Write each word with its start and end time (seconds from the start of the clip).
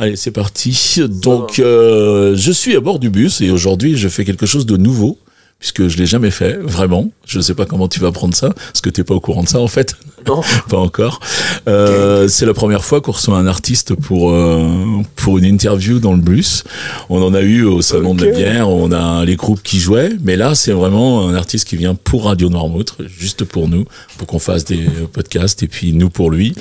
Allez, 0.00 0.14
c'est 0.14 0.30
parti. 0.30 1.00
Donc, 1.08 1.58
euh, 1.58 2.36
je 2.36 2.52
suis 2.52 2.76
à 2.76 2.80
bord 2.80 3.00
du 3.00 3.10
bus 3.10 3.40
et 3.40 3.50
aujourd'hui, 3.50 3.96
je 3.96 4.08
fais 4.08 4.24
quelque 4.24 4.46
chose 4.46 4.64
de 4.64 4.76
nouveau 4.76 5.18
puisque 5.58 5.88
je 5.88 5.98
l'ai 5.98 6.06
jamais 6.06 6.30
fait, 6.30 6.56
vraiment. 6.62 7.10
Je 7.26 7.38
ne 7.38 7.42
sais 7.42 7.54
pas 7.54 7.66
comment 7.66 7.88
tu 7.88 7.98
vas 7.98 8.12
prendre 8.12 8.32
ça, 8.32 8.50
parce 8.50 8.80
que 8.80 8.90
tu 8.90 9.00
n'es 9.00 9.04
pas 9.04 9.14
au 9.14 9.20
courant 9.20 9.42
de 9.42 9.48
ça 9.48 9.58
en 9.58 9.66
fait. 9.66 9.96
Non. 10.24 10.40
pas 10.68 10.78
encore. 10.78 11.18
Euh, 11.66 12.28
C'est 12.28 12.46
la 12.46 12.54
première 12.54 12.84
fois 12.84 13.00
qu'on 13.00 13.10
reçoit 13.10 13.36
un 13.36 13.48
artiste 13.48 13.96
pour 13.96 14.30
euh, 14.30 14.68
pour 15.16 15.36
une 15.36 15.44
interview 15.44 15.98
dans 15.98 16.12
le 16.12 16.20
bus. 16.20 16.62
On 17.10 17.20
en 17.20 17.34
a 17.34 17.40
eu 17.40 17.64
au 17.64 17.82
salon 17.82 18.14
de 18.14 18.26
la 18.26 18.30
bière, 18.30 18.68
on 18.68 18.92
a 18.92 19.24
les 19.24 19.34
groupes 19.34 19.64
qui 19.64 19.80
jouaient, 19.80 20.12
mais 20.22 20.36
là 20.36 20.54
c'est 20.54 20.70
vraiment 20.70 21.28
un 21.28 21.34
artiste 21.34 21.66
qui 21.66 21.76
vient 21.76 21.96
pour 21.96 22.26
Radio 22.26 22.48
Noirmoutre, 22.50 22.98
juste 23.08 23.42
pour 23.42 23.68
nous, 23.68 23.84
pour 24.16 24.28
qu'on 24.28 24.38
fasse 24.38 24.64
des 24.64 24.86
podcasts 25.12 25.64
et 25.64 25.68
puis 25.68 25.92
nous 25.92 26.08
pour 26.08 26.30
lui. 26.30 26.54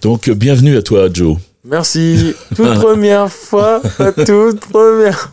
Donc 0.00 0.30
bienvenue 0.30 0.78
à 0.78 0.80
toi 0.80 1.08
Joe. 1.12 1.36
Merci. 1.68 2.34
Toute 2.56 2.74
première 2.74 3.30
fois, 3.30 3.82
toute 4.26 4.60
première. 4.60 5.30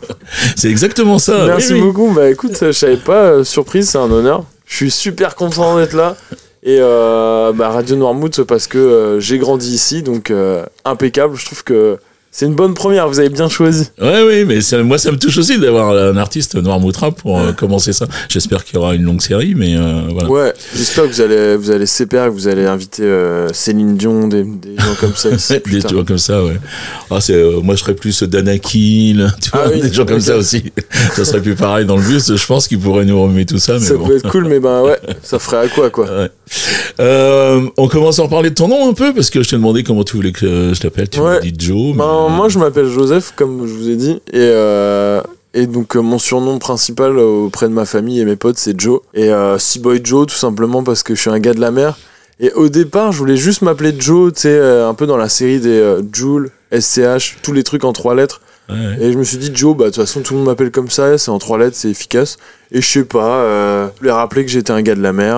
C'est 0.55 0.70
exactement 0.70 1.17
ça. 1.17 1.45
Merci 1.45 1.73
oui, 1.73 1.80
oui. 1.80 1.85
beaucoup. 1.85 2.12
Bah 2.13 2.30
écoute, 2.30 2.57
je 2.62 2.71
savais 2.71 2.98
pas, 2.98 3.23
euh, 3.23 3.43
surprise, 3.43 3.89
c'est 3.89 3.98
un 3.98 4.12
honneur. 4.12 4.43
Je 4.66 4.76
suis 4.76 4.91
super 4.91 5.35
content 5.35 5.77
d'être 5.77 5.93
là. 5.93 6.17
Et 6.66 6.79
euh, 6.81 7.53
bah, 7.53 7.70
Radio 7.70 7.95
Noirmouth 7.95 8.41
parce 8.43 8.66
que 8.66 8.79
euh, 8.79 9.20
j'ai 9.20 9.38
grandi 9.38 9.71
ici, 9.71 10.02
donc 10.02 10.31
euh, 10.31 10.66
impeccable. 10.84 11.35
Je 11.35 11.45
trouve 11.45 11.63
que 11.63 11.98
c'est 12.38 12.45
une 12.48 12.53
bonne 12.55 12.73
première, 12.73 13.07
vous 13.07 13.17
avez 13.20 13.30
bien 13.30 13.48
choisi. 13.48 13.85
Ouais, 14.02 14.21
oui, 14.27 14.43
mais 14.45 14.59
ça- 14.59 14.84
moi, 14.84 14.98
ça 14.98 15.09
me 15.09 15.17
touche 15.17 15.38
aussi 15.38 15.57
d'avoir 15.57 15.91
un 15.91 16.17
artiste 16.17 16.55
noir 16.55 16.81
moutra 16.81 17.12
pour 17.12 17.39
euh, 17.39 17.53
commencer 17.53 17.93
ça. 17.93 18.07
J'espère 18.27 18.66
qu'il 18.66 18.76
y 18.76 18.77
aura 18.77 18.93
une 18.93 19.03
longue 19.03 19.21
série, 19.21 19.53
mais 19.55 19.76
euh, 19.77 20.02
voilà. 20.12 20.30
Ouais, 20.30 20.53
j'espère 20.76 21.05
que 21.05 21.12
vous 21.12 21.21
allez, 21.21 21.55
vous 21.55 21.71
allez 21.71 21.85
CPR, 21.85 22.26
que 22.26 22.29
vous 22.31 22.49
allez 22.49 22.66
inviter 22.66 23.03
euh, 23.03 23.48
Céline 23.53 23.95
Dion, 23.95 24.27
des, 24.27 24.43
des 24.43 24.76
gens 24.77 24.95
comme 24.99 25.16
ça 25.16 25.29
ici. 25.29 25.53
Des 25.66 25.79
gens 25.79 26.03
comme 26.03 26.17
ça, 26.17 26.43
ouais. 26.43 26.57
Ah, 27.09 27.21
c'est, 27.21 27.41
moi, 27.63 27.76
je 27.76 27.79
serais 27.79 27.95
plus 27.95 28.21
Danakil, 28.23 29.31
tu 29.41 29.49
vois, 29.52 29.62
Ah 29.65 29.70
oui, 29.73 29.79
des 29.81 29.93
gens 29.93 30.05
comme 30.05 30.20
ça 30.20 30.35
aussi. 30.35 30.73
ça 31.15 31.23
serait 31.23 31.41
plus 31.41 31.55
pareil 31.55 31.85
dans 31.85 31.95
le 31.95 32.04
bus. 32.04 32.35
Je 32.35 32.45
pense 32.45 32.67
qu'ils 32.67 32.79
pourraient 32.79 33.05
nous 33.05 33.21
remettre 33.21 33.54
tout 33.54 33.60
ça, 33.60 33.73
mais 33.73 33.79
Ça 33.79 33.93
bon. 33.95 34.07
peut 34.07 34.17
être 34.17 34.29
cool, 34.29 34.45
mais 34.49 34.60
ben 34.60 34.82
ouais, 34.82 34.99
ça 35.23 35.40
ferait 35.40 35.65
à 35.65 35.67
quoi 35.70 35.90
quoi. 35.90 36.05
Ouais. 36.05 36.29
On 37.77 37.88
commence 37.88 38.20
à 38.20 38.23
en 38.23 38.27
parler 38.27 38.49
de 38.49 38.55
ton 38.55 38.67
nom 38.67 38.90
un 38.90 38.93
peu 38.93 39.13
parce 39.13 39.29
que 39.29 39.41
je 39.43 39.49
t'ai 39.49 39.55
demandé 39.55 39.84
comment 39.84 40.04
tu 40.04 40.15
voulais 40.15 40.32
que 40.32 40.73
je 40.73 40.79
t'appelle. 40.79 41.10
Tu 41.10 41.20
m'as 41.21 41.40
Ouais. 41.40 41.51
dit 41.51 41.54
Joe. 41.65 41.93
mais- 41.95 41.99
Ben, 42.04 42.24
moi, 42.29 42.49
je 42.49 42.59
m'appelle 42.59 42.87
Joseph, 42.87 43.34
comme 43.35 43.68
je 43.68 43.73
vous 43.73 43.90
ai 43.90 43.95
dit, 43.95 44.21
et, 44.31 44.35
euh, 44.35 45.21
et 45.54 45.68
donc 45.68 45.95
euh, 45.95 46.01
mon 46.01 46.20
surnom 46.20 46.59
principal 46.59 47.17
euh, 47.17 47.45
auprès 47.45 47.67
de 47.67 47.73
ma 47.73 47.85
famille 47.85 48.20
et 48.20 48.26
mes 48.26 48.35
potes, 48.35 48.57
c'est 48.57 48.79
Joe. 48.79 48.99
Et 49.13 49.32
euh, 49.32 49.57
Boy 49.79 50.01
Joe, 50.04 50.27
tout 50.27 50.35
simplement 50.35 50.84
parce 50.84 51.01
que 51.01 51.15
je 51.15 51.21
suis 51.21 51.29
un 51.29 51.40
gars 51.40 51.54
de 51.54 51.62
la 51.62 51.71
mer. 51.71 51.98
Et 52.40 52.51
au 52.54 52.67
départ, 52.67 53.13
je 53.13 53.17
voulais 53.20 53.37
juste 53.37 53.62
m'appeler 53.62 53.93
Joe, 53.98 54.34
tu 54.34 54.41
sais, 54.41 54.49
euh, 54.49 54.90
un 54.90 54.93
peu 54.93 55.07
dans 55.07 55.15
la 55.15 55.29
série 55.29 55.59
des 55.59 55.98
Joule, 56.12 56.51
SCH, 56.77 57.37
tous 57.41 57.54
les 57.54 57.63
trucs 57.63 57.85
en 57.85 57.93
trois 57.93 58.15
lettres. 58.15 58.41
Ouais, 58.67 58.76
ouais. 58.76 58.98
Et 59.05 59.12
je 59.13 59.17
me 59.17 59.23
suis 59.23 59.37
dit, 59.37 59.51
Joe, 59.54 59.77
bah 59.77 59.85
de 59.85 59.89
toute 59.91 60.04
façon, 60.04 60.21
tout 60.21 60.34
le 60.34 60.39
monde 60.39 60.48
m'appelle 60.48 60.71
comme 60.71 60.89
ça, 60.89 61.17
c'est 61.17 61.32
en 61.32 61.39
trois 61.39 61.57
lettres, 61.57 61.77
c'est 61.77 61.89
efficace. 61.89 62.37
Et 62.71 62.82
je 62.82 62.87
sais 62.87 63.05
pas, 63.05 63.87
je 63.93 63.99
voulais 63.99 64.12
rappeler 64.12 64.44
que 64.44 64.51
j'étais 64.51 64.72
un 64.72 64.81
gars 64.81 64.95
de 64.95 65.01
la 65.01 65.13
mer, 65.13 65.38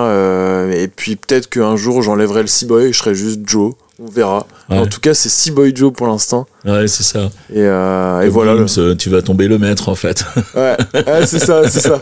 et 0.72 0.88
puis 0.88 1.14
peut-être 1.14 1.48
qu'un 1.48 1.76
jour 1.76 2.02
j'enlèverai 2.02 2.42
le 2.42 2.66
Boy 2.66 2.86
et 2.86 2.92
je 2.92 2.98
serai 2.98 3.14
juste 3.14 3.40
Joe. 3.44 3.74
On 4.00 4.06
verra. 4.08 4.46
Ouais. 4.70 4.78
En 4.78 4.86
tout 4.86 5.00
cas, 5.00 5.12
c'est 5.12 5.28
Boy 5.50 5.72
Joe 5.74 5.92
pour 5.92 6.06
l'instant. 6.06 6.46
Ouais, 6.64 6.86
c'est 6.86 7.02
ça. 7.02 7.30
Et, 7.52 7.56
euh, 7.58 8.20
et 8.20 8.28
voilà. 8.28 8.54
le- 8.54 8.66
Gims, 8.66 8.78
euh, 8.80 8.94
tu 8.94 9.10
vas 9.10 9.22
tomber 9.22 9.48
le 9.48 9.58
maître 9.58 9.88
en 9.88 9.96
fait. 9.96 10.24
Ouais, 10.54 10.76
ouais, 10.94 11.26
c'est 11.26 11.40
ça, 11.40 11.68
c'est 11.68 11.80
ça. 11.80 12.00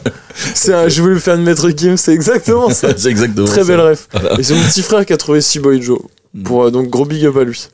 C'est 0.54 0.74
un, 0.74 0.88
je 0.88 1.00
voulais 1.00 1.18
faire 1.18 1.36
une 1.36 1.42
maître 1.44 1.70
Kim, 1.70 1.96
c'est 1.96 2.12
exactement 2.12 2.68
ça. 2.68 2.88
c'est 2.98 3.08
exactement 3.08 3.46
Très 3.46 3.62
ça. 3.62 3.68
belle 3.68 3.80
ref. 3.80 4.08
Et 4.38 4.42
c'est 4.42 4.54
mon 4.54 4.62
petit 4.64 4.82
frère 4.82 5.06
qui 5.06 5.14
a 5.14 5.16
trouvé 5.16 5.40
Boy 5.62 5.80
Joe. 5.80 5.98
Pour, 6.44 6.64
euh, 6.64 6.70
donc 6.70 6.88
gros 6.90 7.06
big 7.06 7.24
up 7.24 7.36
à 7.38 7.44
lui. 7.44 7.66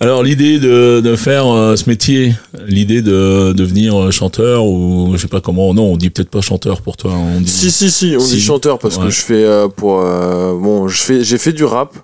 Alors 0.00 0.22
l'idée 0.22 0.58
de, 0.58 1.00
de 1.00 1.16
faire 1.16 1.46
euh, 1.46 1.76
ce 1.76 1.88
métier, 1.88 2.34
l'idée 2.66 3.00
de 3.02 3.52
devenir 3.52 4.10
chanteur 4.10 4.64
ou 4.66 5.12
je 5.14 5.18
sais 5.18 5.28
pas 5.28 5.40
comment, 5.42 5.72
non 5.74 5.84
on 5.84 5.96
dit 5.98 6.08
peut-être 6.08 6.30
pas 6.30 6.40
chanteur 6.40 6.80
pour 6.82 6.96
toi, 6.96 7.12
on 7.12 7.40
dit. 7.40 7.50
Si, 7.50 7.70
si, 7.70 7.90
si, 7.90 8.14
on 8.16 8.20
Si. 8.20 8.36
dit 8.36 8.40
chanteur 8.40 8.78
parce 8.78 8.96
Ouais. 8.96 9.04
que 9.04 9.10
je 9.10 9.20
fais 9.20 9.44
euh, 9.44 9.68
pour. 9.68 10.00
euh, 10.02 10.52
bon, 10.58 10.88
je 10.88 11.02
fais, 11.02 11.22
j'ai 11.24 11.36
fait 11.38 11.52
du 11.52 11.64
rap. 11.64 11.94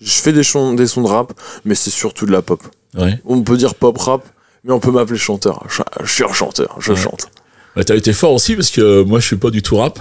Je 0.00 0.10
fais 0.18 0.32
des, 0.32 0.42
sons 0.42 0.74
de 0.74 1.06
rap, 1.06 1.32
mais 1.64 1.74
c'est 1.74 1.90
surtout 1.90 2.26
de 2.26 2.32
la 2.32 2.42
pop. 2.42 2.62
Ouais. 2.98 3.18
On 3.24 3.42
peut 3.42 3.56
dire 3.56 3.74
pop 3.74 3.96
rap, 3.98 4.22
mais 4.64 4.72
on 4.72 4.80
peut 4.80 4.90
m'appeler 4.90 5.18
chanteur. 5.18 5.64
Je, 5.68 5.82
je 6.04 6.12
suis 6.12 6.24
un 6.24 6.32
chanteur, 6.32 6.76
je 6.80 6.92
Ouais. 6.92 6.98
chante. 6.98 7.28
Bah, 7.74 7.84
t'as 7.84 7.96
été 7.96 8.12
fort 8.12 8.32
aussi 8.32 8.56
parce 8.56 8.70
que 8.70 9.02
moi 9.02 9.20
je 9.20 9.26
suis 9.26 9.36
pas 9.36 9.50
du 9.50 9.62
tout 9.62 9.76
rap. 9.76 9.98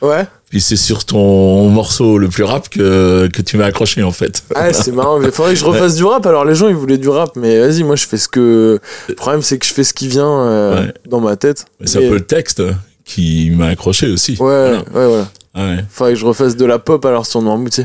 Ouais. 0.00 0.26
Puis 0.50 0.60
c'est 0.60 0.76
sur 0.76 1.04
ton 1.04 1.68
morceau 1.68 2.18
le 2.18 2.28
plus 2.28 2.42
rap 2.42 2.68
que, 2.68 3.28
que 3.32 3.40
tu 3.42 3.56
m'as 3.56 3.66
accroché 3.66 4.02
en 4.02 4.10
fait. 4.10 4.42
Ah, 4.54 4.72
c'est 4.72 4.90
marrant, 4.90 5.18
mais 5.20 5.30
faudrait 5.30 5.54
que 5.54 5.60
je 5.60 5.64
refasse 5.64 5.94
du 5.94 6.04
rap. 6.04 6.26
Alors 6.26 6.44
les 6.44 6.56
gens 6.56 6.68
ils 6.68 6.74
voulaient 6.74 6.98
du 6.98 7.08
rap, 7.08 7.36
mais 7.36 7.58
vas-y, 7.60 7.84
moi 7.84 7.94
je 7.96 8.06
fais 8.06 8.18
ce 8.18 8.26
que. 8.28 8.80
Le 9.08 9.14
problème 9.14 9.42
c'est 9.42 9.58
que 9.58 9.66
je 9.66 9.72
fais 9.72 9.84
ce 9.84 9.94
qui 9.94 10.08
vient 10.08 10.26
euh, 10.28 10.86
Ouais. 10.86 10.94
dans 11.08 11.20
ma 11.20 11.36
tête. 11.36 11.66
Mais 11.80 11.86
c'est 11.86 12.04
un 12.04 12.08
peu 12.08 12.14
le 12.14 12.26
texte 12.26 12.62
qui 13.04 13.50
m'a 13.50 13.66
accroché 13.68 14.10
aussi. 14.10 14.36
Ouais, 14.40 14.72
ouais, 14.92 15.06
voilà. 15.06 15.28
Ouais. 15.54 15.84
Faudrait 15.90 16.14
que 16.14 16.18
je 16.18 16.26
refasse 16.26 16.56
de 16.56 16.64
la 16.64 16.78
pop 16.80 17.04
alors 17.04 17.24
sur 17.26 17.40
Noirmoutier. 17.40 17.84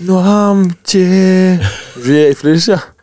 Noirmoutier. 0.00 1.58
Je 1.96 2.00
vais 2.00 2.22
y 2.22 2.24
réfléchir. 2.26 2.94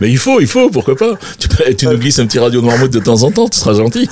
Mais 0.00 0.10
il 0.10 0.18
faut, 0.18 0.40
il 0.40 0.46
faut, 0.46 0.70
pourquoi 0.70 0.96
pas. 0.96 1.14
Tu, 1.38 1.48
tu 1.76 1.86
nous 1.86 1.98
glisses 1.98 2.18
un 2.18 2.26
petit 2.26 2.38
radio 2.38 2.60
Noirmouth 2.60 2.90
de 2.90 2.98
temps 3.00 3.22
en 3.22 3.30
temps, 3.30 3.48
tu 3.48 3.58
seras 3.58 3.74
gentil. 3.74 4.08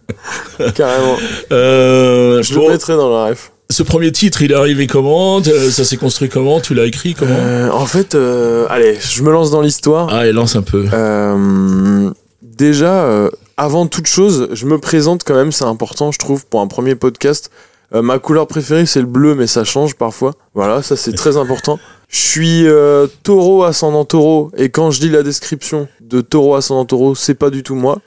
Carrément. 0.74 1.16
Euh, 1.52 2.42
Je 2.42 2.54
bon, 2.54 2.66
le 2.66 2.72
mettrai 2.72 2.94
dans 2.94 3.08
la 3.10 3.30
ref. 3.30 3.52
ce 3.70 3.82
premier 3.82 4.12
titre, 4.12 4.42
il 4.42 4.52
est 4.52 4.56
arrivé 4.56 4.86
comment 4.86 5.40
Euh, 5.40 5.70
Ça 5.70 5.84
s'est 5.84 5.96
construit 5.96 6.28
comment 6.28 6.60
Tu 6.60 6.74
l'as 6.74 6.84
écrit 6.86 7.14
comment 7.14 7.34
Euh, 7.34 7.70
en 7.70 7.86
fait, 7.86 8.14
euh, 8.14 8.66
allez, 8.68 8.98
je 9.00 9.22
me 9.22 9.30
lance 9.30 9.50
dans 9.50 9.62
l'histoire. 9.62 10.08
Ah, 10.12 10.26
et 10.26 10.32
lance 10.32 10.56
un 10.56 10.62
peu. 10.62 10.86
Euh, 10.92 12.10
déjà, 12.42 13.04
euh, 13.04 13.30
avant 13.56 13.86
toute 13.86 14.06
chose, 14.06 14.48
je 14.52 14.66
me 14.66 14.78
présente 14.78 15.22
quand 15.24 15.34
même, 15.34 15.52
c'est 15.52 15.64
important, 15.64 16.12
je 16.12 16.18
trouve, 16.18 16.44
pour 16.46 16.60
un 16.60 16.66
premier 16.66 16.94
podcast. 16.96 17.50
Euh, 17.92 18.02
ma 18.02 18.18
couleur 18.18 18.46
préférée, 18.46 18.86
c'est 18.86 19.00
le 19.00 19.06
bleu, 19.06 19.34
mais 19.34 19.46
ça 19.46 19.64
change 19.64 19.94
parfois. 19.94 20.34
Voilà, 20.54 20.82
ça 20.82 20.96
c'est 20.96 21.12
très 21.12 21.36
important. 21.36 21.78
Je 22.08 22.18
suis 22.18 22.66
euh, 22.66 23.06
taureau 23.22 23.64
ascendant 23.64 24.04
taureau, 24.04 24.50
et 24.56 24.68
quand 24.68 24.90
je 24.90 25.00
lis 25.00 25.10
la 25.10 25.22
description 25.22 25.88
de 26.00 26.20
taureau 26.20 26.54
ascendant 26.54 26.84
taureau, 26.84 27.14
c'est 27.14 27.34
pas 27.34 27.50
du 27.50 27.62
tout 27.62 27.74
moi. 27.74 27.98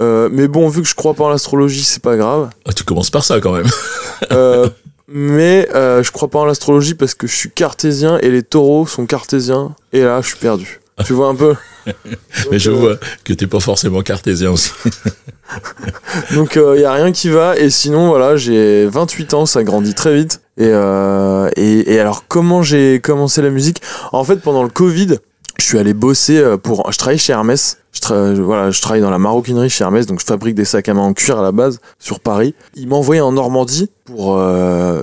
Euh, 0.00 0.28
mais 0.32 0.48
bon, 0.48 0.68
vu 0.68 0.82
que 0.82 0.88
je 0.88 0.94
crois 0.94 1.14
pas 1.14 1.24
en 1.24 1.28
l'astrologie, 1.28 1.84
c'est 1.84 2.02
pas 2.02 2.16
grave. 2.16 2.50
Ah, 2.66 2.72
tu 2.72 2.84
commences 2.84 3.10
par 3.10 3.24
ça 3.24 3.40
quand 3.40 3.52
même. 3.52 3.68
Euh, 4.32 4.70
mais 5.08 5.68
euh, 5.74 6.02
je 6.02 6.10
crois 6.10 6.28
pas 6.28 6.38
en 6.38 6.44
l'astrologie 6.44 6.94
parce 6.94 7.14
que 7.14 7.26
je 7.26 7.34
suis 7.34 7.50
cartésien 7.50 8.18
et 8.18 8.30
les 8.30 8.42
taureaux 8.42 8.86
sont 8.86 9.06
cartésiens. 9.06 9.74
Et 9.92 10.02
là, 10.02 10.20
je 10.22 10.28
suis 10.28 10.36
perdu. 10.36 10.80
Tu 11.04 11.12
vois 11.12 11.28
un 11.28 11.34
peu 11.34 11.54
Mais 12.50 12.58
je 12.58 12.70
Donc, 12.70 12.78
euh, 12.78 12.86
vois 12.86 12.96
que 13.24 13.32
t'es 13.32 13.46
pas 13.46 13.60
forcément 13.60 14.02
cartésien 14.02 14.50
aussi. 14.52 14.70
Donc 16.34 16.56
il 16.56 16.80
y 16.80 16.84
a 16.84 16.92
rien 16.92 17.12
qui 17.12 17.28
va 17.28 17.56
et 17.58 17.68
sinon 17.68 18.08
voilà 18.08 18.36
j'ai 18.36 18.86
28 18.86 19.34
ans 19.34 19.46
ça 19.46 19.62
grandit 19.64 19.94
très 19.94 20.14
vite 20.14 20.40
et 20.56 20.68
euh, 20.68 21.50
et, 21.56 21.94
et 21.94 22.00
alors 22.00 22.24
comment 22.28 22.62
j'ai 22.62 23.00
commencé 23.00 23.42
la 23.42 23.50
musique? 23.50 23.82
En 24.12 24.24
fait 24.24 24.36
pendant 24.36 24.62
le 24.62 24.68
Covid 24.70 25.18
je 25.58 25.64
suis 25.64 25.78
allé 25.78 25.94
bosser 25.94 26.38
euh, 26.38 26.56
pour 26.56 26.90
je 26.90 26.98
travaille 26.98 27.18
chez 27.18 27.32
Hermès. 27.32 27.78
Je 27.92 28.42
voilà 28.42 28.70
je 28.70 28.80
travaille 28.80 29.00
dans 29.00 29.10
la 29.10 29.18
maroquinerie 29.18 29.70
chez 29.70 29.84
Hermès 29.84 30.06
donc 30.06 30.20
je 30.20 30.24
fabrique 30.24 30.54
des 30.56 30.64
sacs 30.64 30.88
à 30.88 30.94
main 30.94 31.02
en 31.02 31.12
cuir 31.14 31.38
à 31.38 31.42
la 31.42 31.52
base 31.52 31.80
sur 31.98 32.20
Paris. 32.20 32.54
Ils 32.74 32.92
envoyé 32.92 33.20
en 33.20 33.32
Normandie 33.32 33.88
pour 34.04 34.36
euh, 34.36 35.02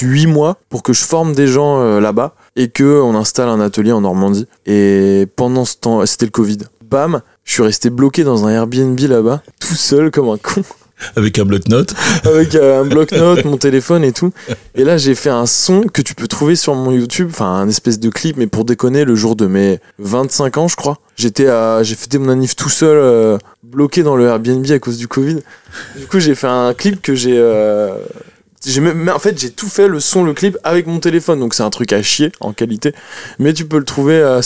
8 0.00 0.26
mois 0.26 0.56
pour 0.68 0.82
que 0.82 0.92
je 0.92 1.04
forme 1.04 1.34
des 1.34 1.46
gens 1.46 1.80
euh, 1.80 2.00
là-bas 2.00 2.34
et 2.56 2.68
que 2.68 3.00
on 3.02 3.14
installe 3.14 3.48
un 3.48 3.60
atelier 3.60 3.92
en 3.92 4.00
Normandie. 4.00 4.46
Et 4.66 5.26
pendant 5.36 5.64
ce 5.64 5.76
temps 5.76 6.04
c'était 6.06 6.26
le 6.26 6.30
Covid. 6.30 6.58
Bam 6.90 7.20
je 7.44 7.52
suis 7.52 7.62
resté 7.62 7.90
bloqué 7.90 8.24
dans 8.24 8.46
un 8.46 8.50
Airbnb 8.50 8.98
là-bas 8.98 9.42
tout 9.60 9.74
seul 9.74 10.10
comme 10.10 10.28
un 10.28 10.38
con 10.38 10.62
Avec 11.16 11.38
un 11.38 11.44
bloc-notes. 11.44 11.94
avec 12.24 12.54
euh, 12.54 12.82
un 12.82 12.84
bloc-notes, 12.84 13.44
mon 13.44 13.56
téléphone 13.56 14.04
et 14.04 14.12
tout. 14.12 14.32
Et 14.74 14.84
là, 14.84 14.96
j'ai 14.96 15.14
fait 15.14 15.30
un 15.30 15.46
son 15.46 15.82
que 15.82 16.02
tu 16.02 16.14
peux 16.14 16.28
trouver 16.28 16.56
sur 16.56 16.74
mon 16.74 16.92
YouTube, 16.92 17.28
enfin 17.30 17.46
un 17.46 17.68
espèce 17.68 17.98
de 17.98 18.08
clip, 18.10 18.36
mais 18.36 18.46
pour 18.46 18.64
déconner, 18.64 19.04
le 19.04 19.14
jour 19.14 19.36
de 19.36 19.46
mes 19.46 19.80
25 19.98 20.58
ans, 20.58 20.68
je 20.68 20.76
crois. 20.76 20.98
J'étais 21.16 21.48
à, 21.48 21.82
j'ai 21.82 21.94
fêté 21.94 22.18
mon 22.18 22.28
anniv 22.28 22.54
tout 22.54 22.68
seul, 22.68 22.96
euh, 22.96 23.38
bloqué 23.62 24.02
dans 24.02 24.16
le 24.16 24.26
Airbnb 24.26 24.68
à 24.70 24.78
cause 24.78 24.98
du 24.98 25.08
Covid. 25.08 25.40
Du 25.98 26.06
coup, 26.06 26.20
j'ai 26.20 26.34
fait 26.34 26.46
un 26.46 26.74
clip 26.74 27.02
que 27.02 27.14
j'ai, 27.14 27.36
euh, 27.36 27.94
mais 28.80 29.10
en 29.10 29.18
fait, 29.18 29.38
j'ai 29.38 29.50
tout 29.50 29.68
fait 29.68 29.88
le 29.88 30.00
son, 30.00 30.24
le 30.24 30.34
clip 30.34 30.58
avec 30.64 30.86
mon 30.86 31.00
téléphone, 31.00 31.40
donc 31.40 31.54
c'est 31.54 31.62
un 31.62 31.70
truc 31.70 31.92
à 31.92 32.02
chier 32.02 32.32
en 32.40 32.52
qualité. 32.52 32.94
Mais 33.38 33.52
tu 33.52 33.64
peux 33.64 33.78
le 33.78 33.84
trouver, 33.84 34.40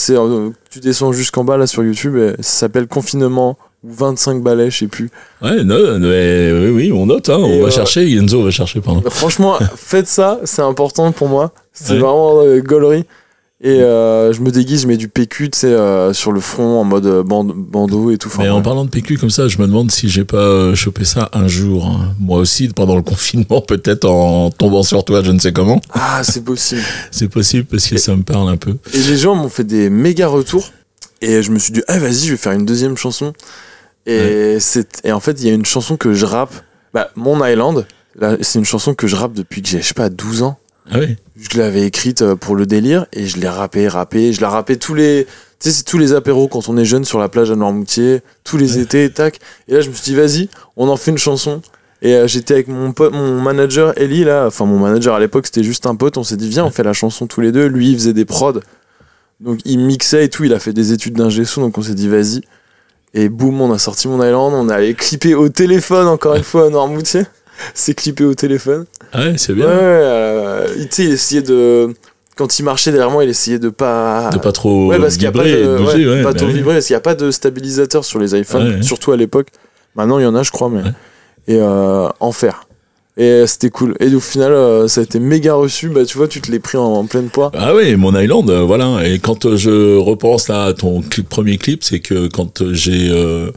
tu 0.70 0.80
descends 0.80 1.12
jusqu'en 1.12 1.44
bas 1.44 1.56
là 1.56 1.66
sur 1.66 1.82
YouTube, 1.82 2.16
et 2.16 2.42
ça 2.42 2.60
s'appelle 2.60 2.86
Confinement 2.86 3.58
25 3.86 4.42
balais, 4.42 4.70
je 4.70 4.78
sais 4.78 4.86
plus. 4.86 5.10
Ouais, 5.42 5.62
non, 5.64 5.98
mais 5.98 6.50
oui, 6.52 6.68
oui, 6.70 6.92
on 6.92 7.06
note, 7.06 7.28
hein, 7.28 7.36
on 7.38 7.60
va 7.60 7.66
euh, 7.66 7.70
chercher, 7.70 8.10
Enzo 8.16 8.42
va 8.42 8.50
chercher, 8.50 8.80
pardon. 8.80 9.02
Franchement, 9.10 9.56
faites 9.76 10.08
ça, 10.08 10.40
c'est 10.44 10.62
important 10.62 11.12
pour 11.12 11.28
moi. 11.28 11.52
C'est 11.72 11.92
Ouais. 11.94 11.98
vraiment 11.98 12.40
euh, 12.42 12.60
gaulerie. 12.60 13.04
Et 13.62 13.80
euh, 13.80 14.30
je 14.32 14.40
me 14.42 14.50
déguise, 14.50 14.82
je 14.82 14.86
mets 14.88 14.96
du 14.98 15.08
PQ, 15.08 15.48
tu 15.50 15.58
sais, 15.58 15.66
euh, 15.68 16.12
sur 16.12 16.32
le 16.32 16.40
front 16.40 16.80
en 16.80 16.84
mode 16.84 17.06
bande- 17.26 17.54
bandeau 17.54 18.10
et 18.10 18.18
tout. 18.18 18.30
Mais 18.38 18.50
en 18.50 18.56
ouais. 18.58 18.62
parlant 18.62 18.84
de 18.84 18.90
PQ 18.90 19.16
comme 19.16 19.30
ça, 19.30 19.48
je 19.48 19.56
me 19.58 19.66
demande 19.66 19.90
si 19.90 20.08
j'ai 20.10 20.24
pas 20.24 20.74
chopé 20.74 21.04
ça 21.06 21.30
un 21.32 21.48
jour. 21.48 21.86
hein. 21.86 22.14
Moi 22.20 22.40
aussi, 22.40 22.68
pendant 22.68 22.94
le 22.96 23.02
confinement, 23.12 23.62
peut-être 23.62 24.04
en 24.06 24.50
tombant 24.50 24.82
sur 24.82 25.02
toi, 25.04 25.22
je 25.22 25.30
ne 25.30 25.38
sais 25.38 25.52
comment. 25.52 25.80
Ah, 25.94 26.20
c'est 26.24 26.44
possible. 26.44 26.82
C'est 27.10 27.28
possible 27.28 27.64
parce 27.64 27.86
que 27.86 27.96
ça 27.96 28.14
me 28.14 28.22
parle 28.22 28.48
un 28.50 28.56
peu. 28.58 28.76
Et 28.92 28.98
les 28.98 29.16
gens 29.16 29.34
m'ont 29.34 29.48
fait 29.48 29.64
des 29.64 29.88
méga 29.88 30.26
retours. 30.28 30.70
Et 31.22 31.42
je 31.42 31.50
me 31.50 31.58
suis 31.58 31.72
dit, 31.72 31.80
ah 31.88 31.98
vas-y, 31.98 32.26
je 32.26 32.32
vais 32.32 32.36
faire 32.36 32.52
une 32.52 32.66
deuxième 32.66 32.98
chanson. 32.98 33.32
Et, 34.06 34.58
c'est, 34.60 35.04
et 35.04 35.12
en 35.12 35.20
fait, 35.20 35.40
il 35.40 35.48
y 35.48 35.50
a 35.50 35.54
une 35.54 35.64
chanson 35.64 35.96
que 35.96 36.12
je 36.12 36.26
rappe. 36.26 36.54
Bah, 36.92 37.10
Mon 37.16 37.44
Island, 37.44 37.86
là, 38.16 38.36
c'est 38.40 38.58
une 38.58 38.64
chanson 38.64 38.94
que 38.94 39.06
je 39.06 39.16
rappe 39.16 39.32
depuis 39.32 39.62
que 39.62 39.68
j'ai, 39.68 39.80
je 39.80 39.88
sais 39.88 39.94
pas, 39.94 40.10
12 40.10 40.42
ans. 40.42 40.58
Ah 40.90 40.98
oui. 40.98 41.16
Je 41.36 41.58
l'avais 41.58 41.82
écrite 41.82 42.22
euh, 42.22 42.36
pour 42.36 42.54
le 42.54 42.66
délire 42.66 43.06
et 43.12 43.26
je 43.26 43.38
l'ai 43.38 43.48
rappé, 43.48 43.88
rappé. 43.88 44.32
Je 44.32 44.40
l'ai 44.40 44.46
rappé 44.46 44.76
tous 44.76 44.94
les, 44.94 45.26
tu 45.58 45.70
sais, 45.70 45.70
c'est 45.70 45.84
tous 45.84 45.98
les 45.98 46.12
apéros 46.12 46.46
quand 46.46 46.68
on 46.68 46.76
est 46.76 46.84
jeune 46.84 47.04
sur 47.04 47.18
la 47.18 47.28
plage 47.28 47.50
à 47.50 47.56
Noirmoutier, 47.56 48.20
tous 48.44 48.58
les 48.58 48.78
étés, 48.78 49.10
tac. 49.10 49.40
Et 49.66 49.74
là, 49.74 49.80
je 49.80 49.88
me 49.88 49.94
suis 49.94 50.04
dit, 50.04 50.14
vas-y, 50.14 50.48
on 50.76 50.88
en 50.88 50.96
fait 50.96 51.10
une 51.10 51.18
chanson. 51.18 51.62
Et 52.02 52.14
euh, 52.14 52.26
j'étais 52.26 52.52
avec 52.52 52.68
mon 52.68 52.92
pote, 52.92 53.14
mon 53.14 53.40
manager 53.40 53.98
Ellie 53.98 54.24
là, 54.24 54.46
enfin 54.46 54.66
mon 54.66 54.78
manager 54.78 55.14
à 55.14 55.20
l'époque 55.20 55.46
c'était 55.46 55.64
juste 55.64 55.86
un 55.86 55.94
pote, 55.94 56.18
on 56.18 56.22
s'est 56.22 56.36
dit 56.36 56.50
viens 56.50 56.66
on 56.66 56.70
fait 56.70 56.82
la 56.82 56.92
chanson 56.92 57.26
tous 57.26 57.40
les 57.40 57.50
deux, 57.50 57.66
lui 57.66 57.92
il 57.92 57.94
faisait 57.94 58.12
des 58.12 58.26
prods, 58.26 58.60
donc 59.40 59.60
il 59.64 59.78
mixait 59.78 60.26
et 60.26 60.28
tout, 60.28 60.44
il 60.44 60.52
a 60.52 60.58
fait 60.58 60.74
des 60.74 60.92
études 60.92 61.14
d'ingé 61.14 61.44
donc 61.56 61.78
on 61.78 61.82
s'est 61.82 61.94
dit 61.94 62.08
vas-y. 62.08 62.42
Et 63.14 63.28
boum, 63.28 63.60
on 63.60 63.72
a 63.72 63.78
sorti 63.78 64.08
mon 64.08 64.16
Island, 64.16 64.52
on 64.54 64.68
a 64.68 64.74
allé 64.76 64.94
clipper 64.94 65.34
au 65.34 65.48
téléphone 65.48 66.08
encore 66.08 66.34
une 66.34 66.42
fois 66.42 66.66
à 66.66 66.70
Noirmoutier. 66.70 67.22
C'est 67.72 67.94
clippé 67.94 68.24
au 68.24 68.34
téléphone. 68.34 68.86
Ah 69.12 69.20
ouais, 69.26 69.34
c'est 69.38 69.52
Ouais, 69.52 69.58
bien. 69.58 69.66
euh, 69.68 70.66
il- 70.76 70.88
tu 70.88 70.94
sais, 70.96 71.04
il 71.04 71.12
essayait 71.12 71.42
de. 71.42 71.94
Quand 72.36 72.58
il 72.58 72.64
marchait 72.64 72.90
derrière 72.90 73.12
moi, 73.12 73.22
il 73.22 73.30
essayait 73.30 73.60
de 73.60 73.68
pas. 73.68 74.30
De 74.32 74.38
pas 74.38 74.50
trop 74.50 74.88
Ouais, 74.88 74.98
parce 74.98 75.14
qu'il 75.14 75.22
y 75.22 75.26
a 75.28 75.32
pas 75.32 75.44
vibrer, 75.44 75.62
de, 75.62 75.76
bouger, 75.76 76.06
ouais, 76.08 76.14
ouais. 76.16 76.22
pas 76.24 76.34
trop 76.34 76.46
oui. 76.48 76.54
vibrer, 76.54 76.74
parce 76.74 76.86
qu'il 76.86 76.94
n'y 76.94 76.98
a 76.98 77.00
pas 77.00 77.14
de 77.14 77.30
stabilisateur 77.30 78.04
sur 78.04 78.18
les 78.18 78.34
iPhones, 78.36 78.66
Ouais, 78.70 78.74
ouais. 78.78 78.82
surtout 78.82 79.12
à 79.12 79.16
l'époque. 79.16 79.48
Maintenant, 79.94 80.18
il 80.18 80.24
y 80.24 80.26
en 80.26 80.34
a, 80.34 80.42
je 80.42 80.50
crois, 80.50 80.68
mais. 80.68 80.82
Ouais. 80.82 80.90
Et 81.46 81.58
euh, 81.60 82.08
en 82.18 82.32
fer. 82.32 82.66
Et 83.16 83.22
euh, 83.22 83.46
c'était 83.46 83.70
cool. 83.70 83.94
Et 84.00 84.12
au 84.14 84.20
final, 84.20 84.52
euh, 84.52 84.88
ça 84.88 85.00
a 85.00 85.04
été 85.04 85.20
méga 85.20 85.54
reçu. 85.54 85.88
Bah, 85.88 86.04
tu 86.04 86.18
vois, 86.18 86.26
tu 86.26 86.40
te 86.40 86.50
l'es 86.50 86.58
pris 86.58 86.76
en, 86.78 87.04
pleine 87.06 87.28
poire. 87.28 87.52
Ah 87.54 87.74
oui, 87.74 87.94
mon 87.96 88.18
Island, 88.18 88.50
euh, 88.50 88.62
voilà. 88.62 89.06
Et 89.06 89.18
quand 89.20 89.56
je 89.56 89.96
repense 89.96 90.48
là 90.48 90.64
à 90.64 90.72
ton 90.72 91.00
clip- 91.00 91.28
premier 91.28 91.56
clip, 91.56 91.84
c'est 91.84 92.00
que 92.00 92.26
quand 92.26 92.72
j'ai 92.72 93.08
euh, 93.10 93.50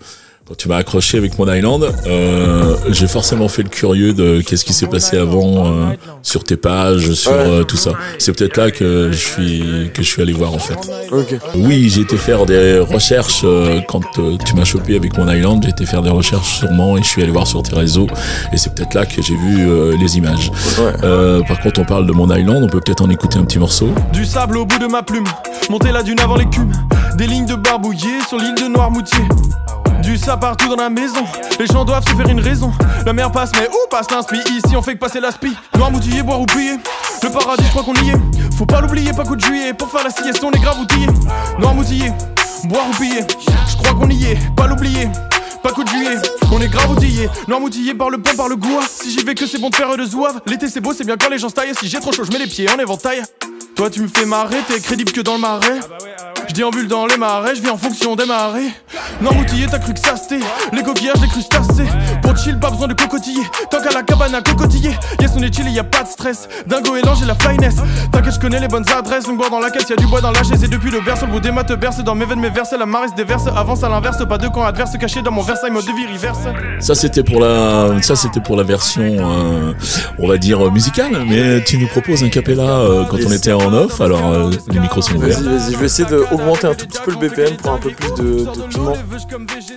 quand 0.47 0.55
tu 0.55 0.69
m'as 0.69 0.77
accroché 0.77 1.17
avec 1.17 1.37
mon 1.37 1.51
Island, 1.51 1.83
euh, 2.05 2.75
j'ai 2.91 3.07
forcément 3.07 3.49
fait 3.49 3.63
le 3.63 3.69
curieux 3.69 4.13
de 4.13 4.39
qu'est-ce 4.41 4.63
qui 4.63 4.71
s'est 4.71 4.87
passé 4.87 5.17
avant 5.17 5.67
euh, 5.67 5.85
sur 6.23 6.45
tes 6.45 6.55
pages, 6.55 7.11
sur 7.13 7.31
Ouais. 7.33 7.37
euh, 7.39 7.63
tout 7.63 7.75
ça. 7.75 7.91
C'est 8.17 8.31
peut-être 8.33 8.55
là 8.55 8.71
que 8.71 9.09
je 9.11 9.17
suis 9.17 9.91
que 9.93 10.01
je 10.01 10.07
suis 10.07 10.21
allé 10.21 10.31
voir 10.31 10.53
en 10.53 10.57
fait. 10.59 10.77
Oui, 11.55 11.89
j'ai 11.89 12.01
été 12.01 12.15
faire 12.15 12.45
des 12.45 12.79
recherches 12.79 13.41
euh, 13.43 13.81
quand 13.89 14.03
euh, 14.19 14.37
tu 14.45 14.55
m'as 14.55 14.63
chopé 14.63 14.95
avec 14.95 15.17
mon 15.17 15.29
Island. 15.29 15.61
J'ai 15.63 15.71
été 15.71 15.85
faire 15.85 16.01
des 16.01 16.09
recherches 16.09 16.59
sûrement 16.59 16.97
et 16.97 17.01
je 17.03 17.07
suis 17.07 17.21
allé 17.21 17.31
voir 17.33 17.45
sur 17.45 17.61
tes 17.61 17.75
réseaux. 17.75 18.07
Et 18.53 18.57
c'est 18.57 18.73
peut-être 18.73 18.93
là 18.93 19.05
que 19.05 19.21
j'ai 19.21 19.35
vu 19.35 19.69
euh, 19.69 19.97
les 19.99 20.17
images. 20.17 20.49
Ouais. 20.79 20.93
Euh, 21.03 21.41
par 21.43 21.59
contre, 21.59 21.81
on 21.81 21.85
parle 21.85 22.05
de 22.07 22.13
mon 22.13 22.33
Island. 22.33 22.63
On 22.63 22.69
peut 22.69 22.79
peut-être 22.79 23.03
en 23.03 23.09
écouter 23.09 23.37
un 23.37 23.43
petit 23.43 23.59
morceau. 23.59 23.89
Du 24.13 24.23
sable 24.25 24.57
au 24.57 24.65
bout 24.65 24.79
de 24.79 24.87
ma 24.87 25.03
plume, 25.03 25.25
monter 25.69 25.91
la 25.91 26.03
dune 26.03 26.21
avant 26.21 26.37
l'écume. 26.37 26.71
Des 27.17 27.27
lignes 27.27 27.45
de 27.47 27.55
barbouillés 27.55 28.21
sur 28.29 28.37
l'île 28.37 28.55
de 28.55 28.67
Noirmoutier. 28.73 29.23
Du 30.01 30.17
sable 30.17 30.39
partout 30.39 30.69
dans 30.69 30.83
la 30.83 30.89
maison, 30.89 31.25
les 31.59 31.67
gens 31.67 31.83
doivent 31.83 32.03
se 32.07 32.15
faire 32.15 32.27
une 32.27 32.39
raison. 32.39 32.71
La 33.05 33.13
mer 33.13 33.31
passe, 33.31 33.51
mais 33.55 33.67
où 33.67 33.89
passe 33.89 34.09
l'inspi? 34.11 34.37
Ici 34.51 34.75
on 34.75 34.81
fait 34.81 34.93
que 34.93 34.99
passer 34.99 35.19
l'aspi. 35.19 35.53
Noirmoutier, 35.77 36.23
boire 36.23 36.41
ou 36.41 36.45
plier. 36.45 36.77
Le 37.23 37.29
paradis, 37.29 37.63
je 37.65 37.69
crois 37.69 37.83
qu'on 37.83 37.93
y 37.95 38.11
est. 38.11 38.55
Faut 38.57 38.65
pas 38.65 38.81
l'oublier, 38.81 39.11
pas 39.11 39.23
coup 39.23 39.35
de 39.35 39.41
juillet. 39.41 39.73
Pour 39.73 39.89
faire 39.91 40.03
la 40.03 40.09
sieste, 40.09 40.43
on 40.43 40.51
est 40.51 40.59
grave 40.59 40.79
outillé. 40.79 41.07
Noirmoutier, 41.59 42.11
boire 42.65 42.85
ou 42.89 42.93
piller. 42.97 43.25
Je 43.69 43.75
crois 43.77 43.93
qu'on 43.93 44.09
y 44.09 44.25
est, 44.25 44.37
pas 44.55 44.67
l'oublier. 44.67 45.09
Pas 45.63 45.71
coup 45.71 45.83
de 45.83 45.89
juillet, 45.89 46.15
on 46.51 46.61
est 46.61 46.69
grave 46.69 46.91
outillé. 46.91 47.29
Noirmoutillé 47.47 47.93
par 47.93 48.09
le 48.09 48.19
pont, 48.19 48.35
par 48.35 48.47
le 48.47 48.55
goût. 48.55 48.79
Si 48.89 49.11
j'y 49.11 49.25
vais 49.25 49.35
que 49.35 49.45
c'est 49.45 49.59
bon 49.59 49.69
de 49.69 49.75
faire 49.75 49.95
de 49.97 50.05
zouave. 50.05 50.39
L'été 50.45 50.69
c'est 50.69 50.79
beau, 50.79 50.93
c'est 50.93 51.03
bien 51.03 51.17
quand 51.17 51.29
les 51.29 51.39
gens 51.39 51.49
taillent. 51.49 51.75
Si 51.77 51.87
j'ai 51.87 51.99
trop 51.99 52.11
chaud, 52.11 52.23
je 52.23 52.31
mets 52.31 52.39
les 52.39 52.47
pieds 52.47 52.69
en 52.69 52.77
éventail. 52.77 53.23
Toi 53.75 53.89
tu 53.89 54.01
me 54.01 54.07
fais 54.07 54.25
marrer, 54.25 54.57
t'es 54.67 54.79
crédible 54.79 55.11
que 55.11 55.21
dans 55.21 55.33
le 55.33 55.39
marais. 55.39 55.79
Je 56.47 56.53
déambule 56.53 56.87
dans 56.87 57.05
les 57.05 57.17
marais, 57.17 57.55
je 57.55 57.61
vis 57.61 57.69
en 57.69 57.77
fonction 57.77 58.15
des 58.15 58.25
marées. 58.25 58.71
Noirmoutillé, 59.21 59.67
t'as 59.69 59.79
cru 59.79 59.93
que 59.93 59.99
ça 59.99 60.15
c'était 60.15 60.43
les 60.73 60.83
coquillages, 60.83 61.21
les 61.21 61.27
crustacés. 61.27 61.87
Pour 62.21 62.37
chill, 62.37 62.59
pas 62.59 62.69
besoin 62.69 62.87
de 62.87 62.93
cocotiller. 62.93 63.43
Tant 63.69 63.81
qu'à 63.81 63.91
la 63.91 64.03
cabane 64.03 64.35
à 64.35 64.41
cocotiller. 64.41 64.91
Yes, 65.19 65.31
on 65.35 65.41
est 65.41 65.53
chill, 65.53 65.67
y 65.69 65.79
a 65.79 65.83
pas 65.83 66.03
de 66.03 66.07
stress. 66.07 66.47
Dingo 66.67 66.95
et 66.95 67.01
l'ange 67.01 67.21
et 67.21 67.25
la 67.25 67.35
flyness. 67.35 67.75
T'inquiète, 68.11 68.35
je 68.35 68.39
connais 68.39 68.59
les 68.59 68.67
bonnes 68.67 68.85
adresses. 68.89 69.27
Longboard 69.27 69.51
dans 69.51 69.59
la 69.59 69.69
caisse, 69.71 69.89
y 69.89 69.93
a 69.93 69.95
du 69.95 70.07
bois 70.07 70.21
dans 70.21 70.31
la 70.31 70.43
chaise. 70.43 70.63
Et 70.63 70.67
depuis 70.67 70.91
le 70.91 71.01
berceau, 71.01 71.25
le 71.25 71.31
bout 71.31 71.39
des 71.39 71.51
maths 71.51 71.71
berce 71.73 72.03
dans 72.03 72.15
mes 72.15 72.25
veines, 72.25 72.39
mes 72.39 72.49
versets. 72.49 72.77
La 72.77 72.85
marée 72.85 73.07
se 73.09 73.15
déverse, 73.15 73.47
avance 73.47 73.83
à 73.83 73.89
l'inverse. 73.89 74.17
Pas 74.27 74.37
de 74.37 74.47
camp 74.47 74.63
adverse 74.63 74.97
caché 74.97 75.21
dans 75.21 75.31
mon 75.31 75.41
Versailles, 75.41 75.71
mode 75.71 75.85
de 75.85 75.91
vie 75.91 76.05
reverse. 76.11 76.39
Ça 76.79 76.93
c'était 76.95 77.23
pour 77.23 77.39
la 77.39 77.87
ça 78.01 78.15
c'était 78.15 78.39
pour 78.41 78.55
la 78.55 78.63
version 78.63 79.01
euh, 79.03 79.73
on 80.19 80.27
va 80.27 80.37
dire 80.37 80.65
euh, 80.65 80.69
musicale 80.69 81.23
mais 81.27 81.63
tu 81.63 81.77
nous 81.77 81.87
proposes 81.87 82.23
un 82.23 82.29
capella 82.29 82.63
euh, 82.63 83.05
quand 83.09 83.17
on 83.25 83.31
était 83.31 83.53
en 83.53 83.73
off 83.73 84.01
alors 84.01 84.25
euh, 84.27 84.51
les 84.71 84.79
micros 84.79 85.01
sont 85.01 85.15
ouverts. 85.15 85.39
Vas-y, 85.39 85.57
vas-y. 85.57 85.73
Je 85.73 85.77
vais 85.77 85.85
essayer 85.85 86.07
d'augmenter 86.09 86.67
un 86.67 86.75
tout 86.75 86.85
petit 86.85 86.99
peu 87.03 87.11
le 87.11 87.17
BPM 87.17 87.55
pour 87.57 87.71
un 87.71 87.77
peu 87.77 87.91
plus 87.91 88.11
de, 88.21 88.39
de 88.45 88.61
piment. 88.69 88.93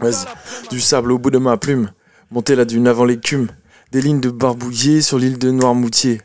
Vas-y. 0.01 0.69
Du 0.71 0.81
sable 0.81 1.13
au 1.13 1.19
bout 1.19 1.31
de 1.31 1.39
ma 1.39 1.57
plume, 1.57 1.91
monter 2.31 2.57
la 2.57 2.65
dune 2.65 2.89
avant 2.89 3.05
l'écume, 3.05 3.49
des 3.93 4.01
lignes 4.01 4.21
de 4.21 4.31
barbouillés 4.31 5.03
sur 5.03 5.19
l'île 5.19 5.39
de 5.39 5.51
Noirmoutier. 5.51 6.21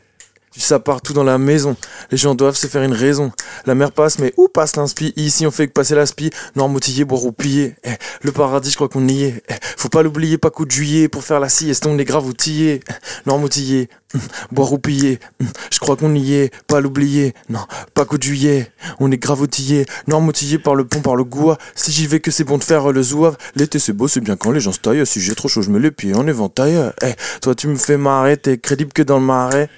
Sable 0.58 0.84
partout 0.84 1.12
dans 1.12 1.22
la 1.24 1.38
maison, 1.38 1.76
les 2.10 2.16
gens 2.16 2.34
doivent 2.34 2.56
se 2.56 2.66
faire 2.66 2.82
une 2.82 2.92
raison. 2.92 3.30
La 3.66 3.74
mer 3.74 3.92
passe, 3.92 4.18
mais 4.18 4.32
où 4.36 4.48
passe 4.48 4.76
l'inspi? 4.76 5.12
Ici 5.16 5.46
on 5.46 5.50
fait 5.50 5.68
que 5.68 5.72
passer 5.72 5.94
l'aspi, 5.94 6.30
Noirmoutier, 6.56 7.04
boire 7.04 7.24
ou 7.24 7.32
piller. 7.32 7.76
Eh, 7.84 7.90
le 8.22 8.32
paradis, 8.32 8.70
je 8.70 8.74
crois 8.76 8.88
qu'on 8.88 9.06
y 9.06 9.24
est. 9.24 9.42
Eh, 9.48 9.54
faut 9.76 9.88
pas 9.88 10.02
l'oublier, 10.02 10.38
pas 10.38 10.50
coup 10.50 10.64
de 10.64 10.70
juillet, 10.70 11.08
pour 11.08 11.24
faire 11.24 11.40
la 11.40 11.48
sieste, 11.48 11.86
on 11.86 11.98
est 11.98 12.04
grave 12.04 12.26
outillé. 12.26 12.80
Eh, 12.88 12.92
Noirmoutier, 13.26 13.88
hum, 14.14 14.20
boire 14.50 14.72
ou 14.72 14.78
piller. 14.78 15.18
Hum, 15.40 15.46
Je 15.70 15.78
crois 15.78 15.96
qu'on 15.96 16.14
y 16.14 16.34
est, 16.34 16.52
pas 16.66 16.80
l'oublier. 16.80 17.34
Non, 17.48 17.60
pas 17.94 18.04
coup 18.04 18.18
de 18.18 18.22
juillet, 18.22 18.70
on 18.98 19.10
est 19.12 19.18
grave 19.18 19.42
outillé. 19.42 19.86
Noirmoutillé 20.08 20.58
par 20.58 20.74
le 20.74 20.84
pont, 20.86 21.00
par 21.00 21.16
le 21.16 21.24
goût. 21.24 21.52
Si 21.74 21.92
j'y 21.92 22.06
vais 22.06 22.20
que 22.20 22.30
c'est 22.30 22.44
bon 22.44 22.58
de 22.58 22.64
faire 22.64 22.90
le 22.92 23.02
zouave. 23.02 23.36
L'été 23.54 23.78
c'est 23.78 23.92
beau, 23.92 24.08
c'est 24.08 24.20
bien 24.20 24.36
quand 24.36 24.50
les 24.50 24.60
gens 24.60 24.72
se 24.72 24.80
taillent. 24.80 25.06
Si 25.06 25.20
j'ai 25.20 25.34
trop 25.34 25.48
chaud, 25.48 25.62
je 25.62 25.70
me 25.70 25.78
les 25.78 25.90
pieds 25.90 26.14
en 26.14 26.26
éventail. 26.26 26.76
Eh, 27.02 27.12
toi 27.40 27.54
tu 27.54 27.68
me 27.68 27.76
fais 27.76 27.96
marrer, 27.96 28.36
t'es 28.36 28.58
crédible 28.58 28.92
que 28.92 29.02
dans 29.02 29.18
le 29.18 29.24
marais. 29.24 29.68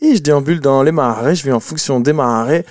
Hi, 0.00 0.16
je 0.16 0.22
déambule 0.22 0.60
dans 0.60 0.82
les 0.82 0.92
marais, 0.92 1.34
je 1.34 1.44
vais 1.44 1.52
en 1.52 1.60
fonction 1.60 2.00
des 2.00 2.12
marais. 2.12 2.64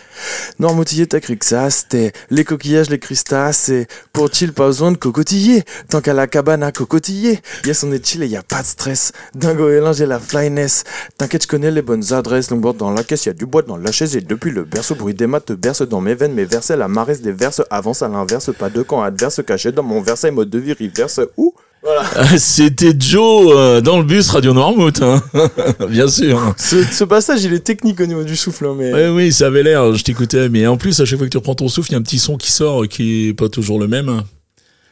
Cru 1.21 1.37
que 1.37 1.45
ça 1.45 1.69
c'était 1.69 2.11
les 2.29 2.43
coquillages, 2.43 2.89
les 2.89 2.99
crustacés. 2.99 3.87
Pour 4.13 4.31
chill, 4.33 4.53
pas 4.53 4.67
besoin 4.67 4.91
de 4.91 4.97
cocotiller. 4.97 5.63
Tant 5.89 6.01
qu'à 6.01 6.13
la 6.13 6.27
cabane 6.27 6.63
à 6.63 6.71
cocotiller. 6.71 7.39
Yes, 7.65 7.83
on 7.83 7.91
est 7.91 8.05
chill 8.05 8.23
et 8.23 8.27
y 8.27 8.37
a 8.37 8.43
pas 8.43 8.61
de 8.61 8.67
stress. 8.67 9.11
Dingo 9.35 9.69
et 9.69 9.79
linge 9.79 10.01
et 10.01 10.05
la 10.05 10.19
flyness. 10.19 10.83
T'inquiète, 11.17 11.43
je 11.43 11.47
connais 11.47 11.71
les 11.71 11.81
bonnes 11.81 12.13
adresses. 12.13 12.51
Longboard 12.51 12.77
dans 12.77 12.91
la 12.91 13.03
caisse, 13.03 13.25
y 13.25 13.29
a 13.29 13.33
du 13.33 13.45
bois 13.45 13.61
dans 13.61 13.77
la 13.77 13.91
chaise. 13.91 14.15
Et 14.15 14.21
depuis 14.21 14.51
le 14.51 14.63
berceau, 14.63 14.95
bruit 14.95 15.13
des 15.13 15.27
maths 15.27 15.45
te 15.45 15.53
berce 15.53 15.81
dans 15.81 16.01
mes 16.01 16.15
veines. 16.15 16.33
Mes 16.33 16.45
versets, 16.45 16.77
la 16.77 16.87
marée 16.87 17.15
se 17.15 17.21
déverse. 17.21 17.61
Avance 17.69 18.01
à 18.01 18.07
l'inverse, 18.07 18.51
pas 18.57 18.69
de 18.69 18.81
camp 18.81 19.01
adverse. 19.01 19.41
Caché 19.45 19.71
dans 19.71 19.83
mon 19.83 20.01
verset, 20.01 20.31
mode 20.31 20.49
de 20.49 20.59
vie 20.59 20.73
reverse. 20.73 21.21
Ouh. 21.37 21.53
Voilà. 21.81 22.03
C'était 22.37 22.93
Joe 22.99 23.53
euh, 23.55 23.81
dans 23.81 23.97
le 23.97 24.03
bus 24.03 24.29
Radio 24.29 24.53
Noirmouth 24.53 25.01
hein. 25.01 25.21
bien 25.89 26.07
sûr. 26.09 26.53
Ce, 26.57 26.83
ce 26.83 27.03
passage, 27.05 27.43
il 27.45 27.53
est 27.53 27.59
technique 27.61 27.99
au 28.01 28.05
niveau 28.05 28.23
du 28.23 28.35
souffle, 28.35 28.65
hein, 28.65 28.75
mais. 28.77 28.93
Oui, 28.93 29.07
oui, 29.25 29.31
ça 29.31 29.47
avait 29.47 29.63
l'air, 29.63 29.93
je 29.95 30.03
t'écoutais, 30.03 30.49
mais 30.49 30.67
en 30.67 30.75
plus, 30.77 30.99
à 30.99 31.05
chaque 31.05 31.17
fois 31.17 31.27
que 31.27 31.31
tu 31.31 31.37
reprends 31.37 31.55
ton 31.55 31.69
souffle, 31.69 31.89
il 31.91 31.93
y 31.93 31.95
a 31.95 31.99
un 31.99 32.03
petit 32.03 32.19
son 32.19 32.35
qui 32.37 32.51
sort 32.51 32.87
qui 32.87 33.29
est 33.29 33.33
pas 33.33 33.47
toujours 33.49 33.79
le 33.79 33.87
même. 33.87 34.23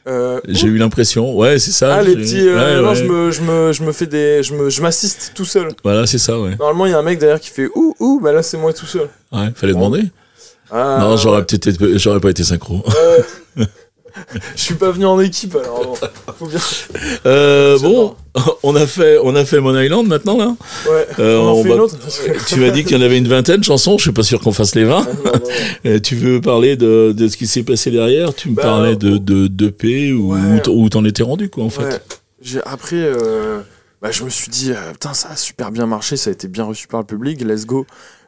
Euh, 0.07 0.39
J'ai 0.47 0.67
eu 0.67 0.77
l'impression, 0.77 1.35
ouais, 1.35 1.59
c'est 1.59 1.71
ça. 1.71 1.95
Ah, 1.97 2.01
les 2.01 2.15
petits. 2.15 2.39
euh, 2.39 2.55
ouais, 2.77 2.81
non, 2.81 2.89
ouais. 2.91 2.95
je 2.95 3.03
me, 3.03 3.31
je, 3.31 3.41
me, 3.41 3.73
je 3.73 3.83
me 3.83 3.91
fais 3.91 4.05
des. 4.07 4.41
Je 4.41 4.53
me- 4.53 4.69
je 4.69 4.81
m'assiste 4.81 5.33
tout 5.35 5.43
seul. 5.43 5.67
Voilà, 5.83 6.07
c'est 6.07 6.17
ça, 6.17 6.39
ouais. 6.39 6.55
Normalement, 6.57 6.85
il 6.85 6.91
y 6.93 6.95
a 6.95 6.99
un 6.99 7.03
mec 7.03 7.19
derrière 7.19 7.41
qui 7.41 7.49
fait 7.49 7.67
ouh, 7.75 7.93
ouh, 7.99 8.21
bah 8.23 8.31
là, 8.31 8.41
c'est 8.41 8.57
moi 8.57 8.71
tout 8.71 8.85
seul. 8.85 9.09
Ouais, 9.33 9.51
fallait 9.53 9.73
demander. 9.73 10.03
Ah, 10.71 10.97
non, 11.01 11.17
j'aurais 11.17 11.43
peut-être, 11.45 11.97
j'aurais 11.97 12.21
pas 12.21 12.29
été 12.29 12.45
synchro. 12.45 12.81
Je 14.55 14.61
suis 14.61 14.73
pas 14.75 14.91
venu 14.91 15.05
en 15.05 15.19
équipe 15.19 15.55
alors. 15.55 15.83
bon, 15.83 16.33
Faut 16.37 16.45
bien. 16.47 16.59
Euh, 17.25 17.77
bon, 17.79 18.15
on 18.63 18.75
a 18.75 18.85
fait, 18.87 19.17
on 19.23 19.35
a 19.35 19.45
fait 19.45 19.59
Mon 19.59 19.77
Island 19.79 20.07
maintenant 20.07 20.37
là? 20.37 20.55
Ouais. 20.89 21.07
Euh, 21.19 21.37
on 21.39 21.47
en 21.59 21.63
fait 21.63 21.69
va- 21.69 21.75
une 21.75 21.81
autre 21.81 21.97
tu 22.47 22.59
m'as 22.59 22.69
dit 22.69 22.83
qu'il 22.83 22.97
y 22.97 22.99
en 22.99 23.03
avait 23.03 23.17
une 23.17 23.27
vingtaine 23.27 23.59
de 23.59 23.65
chansons. 23.65 23.97
Je 23.97 24.03
suis 24.03 24.11
pas 24.11 24.23
sûr 24.23 24.39
qu'on 24.41 24.51
fasse 24.51 24.75
les 24.75 24.83
20. 24.83 25.01
Non, 25.01 25.05
non, 25.13 25.23
non. 25.33 25.39
Euh, 25.85 25.99
tu 25.99 26.15
veux 26.15 26.41
parler 26.41 26.75
de, 26.77 27.13
de 27.15 27.27
ce 27.27 27.37
qui 27.37 27.47
s'est 27.47 27.63
passé 27.63 27.91
derrière? 27.91 28.33
Tu 28.33 28.49
me 28.49 28.55
Bah, 28.55 28.63
parlais 28.63 28.95
de, 28.95 29.17
de, 29.17 29.47
d'EP 29.47 30.11
ou 30.13 30.33
ouais. 30.33 30.67
où 30.69 30.89
t'en 30.89 31.03
étais 31.05 31.23
rendu 31.23 31.49
quoi 31.49 31.63
en 31.63 31.69
fait? 31.69 31.83
Ouais. 31.83 31.99
J'ai- 32.41 32.61
Après, 32.65 32.95
euh, 32.97 33.61
bah, 34.01 34.11
je 34.11 34.23
me 34.23 34.29
suis 34.29 34.49
dit, 34.49 34.71
putain, 34.93 35.13
ça 35.13 35.29
a 35.31 35.35
super 35.35 35.71
bien 35.71 35.85
marché, 35.85 36.17
ça 36.17 36.29
a 36.29 36.33
été 36.33 36.47
bien 36.47 36.63
reçu 36.63 36.87
par 36.87 36.99
le 36.99 37.05
public, 37.05 37.41
let's 37.41 37.65
go. 37.65 37.85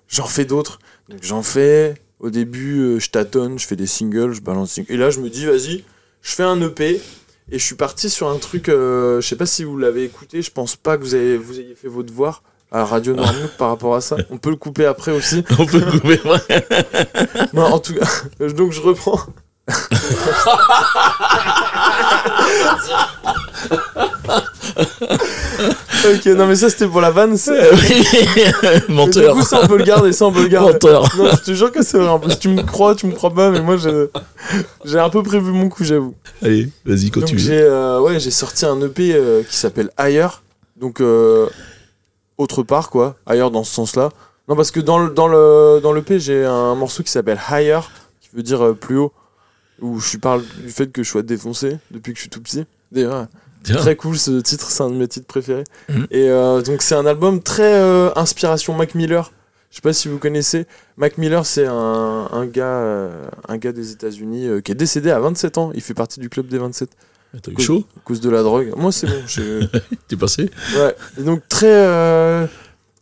J'en 0.07 0.25
fais 0.25 0.45
d'autres. 0.45 0.79
Donc 1.09 1.19
j'en 1.23 1.43
fais. 1.43 1.95
Au 2.19 2.29
début, 2.29 2.79
euh, 2.79 2.99
je 2.99 3.09
tâtonne, 3.09 3.57
je 3.59 3.65
fais 3.65 3.75
des 3.75 3.87
singles, 3.87 4.33
je 4.33 4.41
balance. 4.41 4.69
des 4.69 4.75
singles. 4.75 4.93
Et 4.93 4.97
là, 4.97 5.09
je 5.09 5.19
me 5.19 5.29
dis, 5.29 5.45
vas-y, 5.45 5.83
je 6.21 6.31
fais 6.31 6.43
un 6.43 6.61
EP. 6.61 7.01
Et 7.51 7.57
je 7.57 7.63
suis 7.63 7.75
parti 7.75 8.09
sur 8.09 8.29
un 8.29 8.37
truc, 8.37 8.69
euh, 8.69 9.21
je 9.21 9.27
sais 9.27 9.35
pas 9.35 9.47
si 9.47 9.63
vous 9.63 9.75
l'avez 9.75 10.03
écouté, 10.03 10.43
je 10.43 10.51
pense 10.51 10.75
pas 10.75 10.97
que 10.97 11.03
vous, 11.03 11.15
avez, 11.15 11.35
vous 11.35 11.59
ayez 11.59 11.73
fait 11.73 11.87
vos 11.87 12.03
devoirs 12.03 12.43
à 12.71 12.85
Radio 12.85 13.15
Noirmouth 13.15 13.51
par 13.57 13.69
rapport 13.69 13.95
à 13.95 14.01
ça. 14.01 14.17
On 14.29 14.37
peut 14.37 14.51
le 14.51 14.55
couper 14.55 14.85
après 14.85 15.11
aussi. 15.11 15.43
On 15.57 15.65
peut 15.65 15.81
couper. 15.81 16.19
Non, 17.53 17.63
en 17.63 17.79
tout 17.79 17.95
cas, 17.95 18.07
donc 18.49 18.71
je 18.71 18.81
reprends. 18.81 19.19
ok, 26.05 26.25
non 26.27 26.47
mais 26.47 26.55
ça 26.55 26.69
c'était 26.69 26.87
pour 26.87 27.01
la 27.01 27.11
vanne. 27.11 27.37
c'est- 27.37 27.71
Mais 28.63 28.93
Menteur. 28.93 29.33
Du 29.35 29.41
coup, 29.41 29.45
ça 29.45 29.61
on 29.63 29.67
peut 29.67 29.77
le 29.77 29.83
garder, 29.83 30.11
ça 30.13 30.25
on 30.25 30.31
peut 30.31 30.43
le 30.43 30.47
garder. 30.47 30.73
Menteur. 30.73 31.03
Non, 31.17 31.29
je 31.31 31.43
te 31.43 31.53
jure 31.53 31.71
que 31.71 31.83
c'est 31.83 31.97
vrai. 31.97 32.07
En 32.07 32.19
plus, 32.19 32.37
tu 32.39 32.49
me 32.49 32.61
crois, 32.63 32.95
tu 32.95 33.05
me 33.07 33.11
crois 33.13 33.33
pas, 33.33 33.49
mais 33.51 33.61
moi 33.61 33.77
j'ai 33.77 34.99
un 34.99 35.09
peu 35.09 35.23
prévu 35.23 35.51
mon 35.51 35.69
coup, 35.69 35.83
j'avoue. 35.83 36.15
Allez, 36.41 36.69
vas-y, 36.85 37.11
continue. 37.11 37.39
j'ai 37.39 37.59
euh, 37.61 37.99
ouais, 38.01 38.19
j'ai 38.19 38.31
sorti 38.31 38.65
un 38.65 38.79
EP 38.81 39.13
euh, 39.13 39.43
qui 39.43 39.55
s'appelle 39.55 39.89
Ailleurs. 39.97 40.41
Donc 40.79 41.01
euh, 41.01 41.47
autre 42.37 42.63
part 42.63 42.89
quoi, 42.89 43.15
ailleurs 43.25 43.51
dans 43.51 43.63
ce 43.63 43.73
sens-là. 43.73 44.09
Non 44.47 44.55
parce 44.55 44.71
que 44.71 44.79
dans 44.79 44.97
le 44.99 45.09
dans 45.09 45.27
le 45.27 45.79
dans 45.83 45.91
l'EP, 45.93 46.19
j'ai 46.19 46.45
un 46.45 46.73
morceau 46.75 47.03
qui 47.03 47.11
s'appelle 47.11 47.39
Higher 47.51 47.79
qui 48.21 48.29
veut 48.33 48.41
dire 48.43 48.73
plus 48.79 48.97
haut 48.97 49.11
où 49.81 49.99
je 49.99 50.17
parle 50.17 50.41
du 50.63 50.69
fait 50.71 50.87
que 50.91 51.03
je 51.03 51.09
sois 51.09 51.21
défoncé 51.21 51.77
depuis 51.91 52.11
que 52.13 52.17
je 52.17 52.21
suis 52.23 52.29
tout 52.29 52.41
petit. 52.41 52.65
D'ailleurs. 52.91 53.27
Très 53.63 53.95
cool 53.95 54.17
ce 54.17 54.39
titre, 54.41 54.69
c'est 54.69 54.83
un 54.83 54.89
de 54.89 54.95
mes 54.95 55.07
titres 55.07 55.27
préférés. 55.27 55.63
Mhm. 55.89 56.07
Et 56.11 56.29
euh, 56.29 56.61
donc 56.61 56.81
c'est 56.81 56.95
un 56.95 57.05
album 57.05 57.41
très 57.41 57.73
euh, 57.75 58.09
inspiration 58.15 58.73
Mac 58.73 58.95
Miller. 58.95 59.31
Je 59.71 59.75
sais 59.75 59.81
pas 59.81 59.93
si 59.93 60.07
vous 60.07 60.17
connaissez. 60.17 60.65
Mac 60.97 61.17
Miller, 61.19 61.45
c'est 61.45 61.67
un, 61.67 62.27
un 62.31 62.45
gars, 62.47 62.63
euh, 62.65 63.27
un 63.47 63.57
gars 63.57 63.71
des 63.71 63.91
États-Unis 63.91 64.47
qui 64.63 64.71
est 64.71 64.75
décédé 64.75 65.11
à 65.11 65.19
27 65.19 65.57
ans. 65.59 65.71
Il 65.75 65.81
fait 65.81 65.93
partie 65.93 66.19
du 66.19 66.29
club 66.29 66.47
des 66.47 66.57
27 66.57 66.89
T'as 67.43 67.51
eu 67.51 67.61
chaud? 67.61 67.83
à 67.95 67.99
cause 68.03 68.19
de 68.21 68.29
la 68.31 68.41
drogue. 68.41 68.73
Moi, 68.75 68.91
c'est 68.91 69.05
bon. 69.05 69.21
T'es 70.07 70.15
passé? 70.15 70.49
Ouais. 70.75 70.95
Et 71.19 71.21
donc 71.21 71.47
très, 71.47 72.49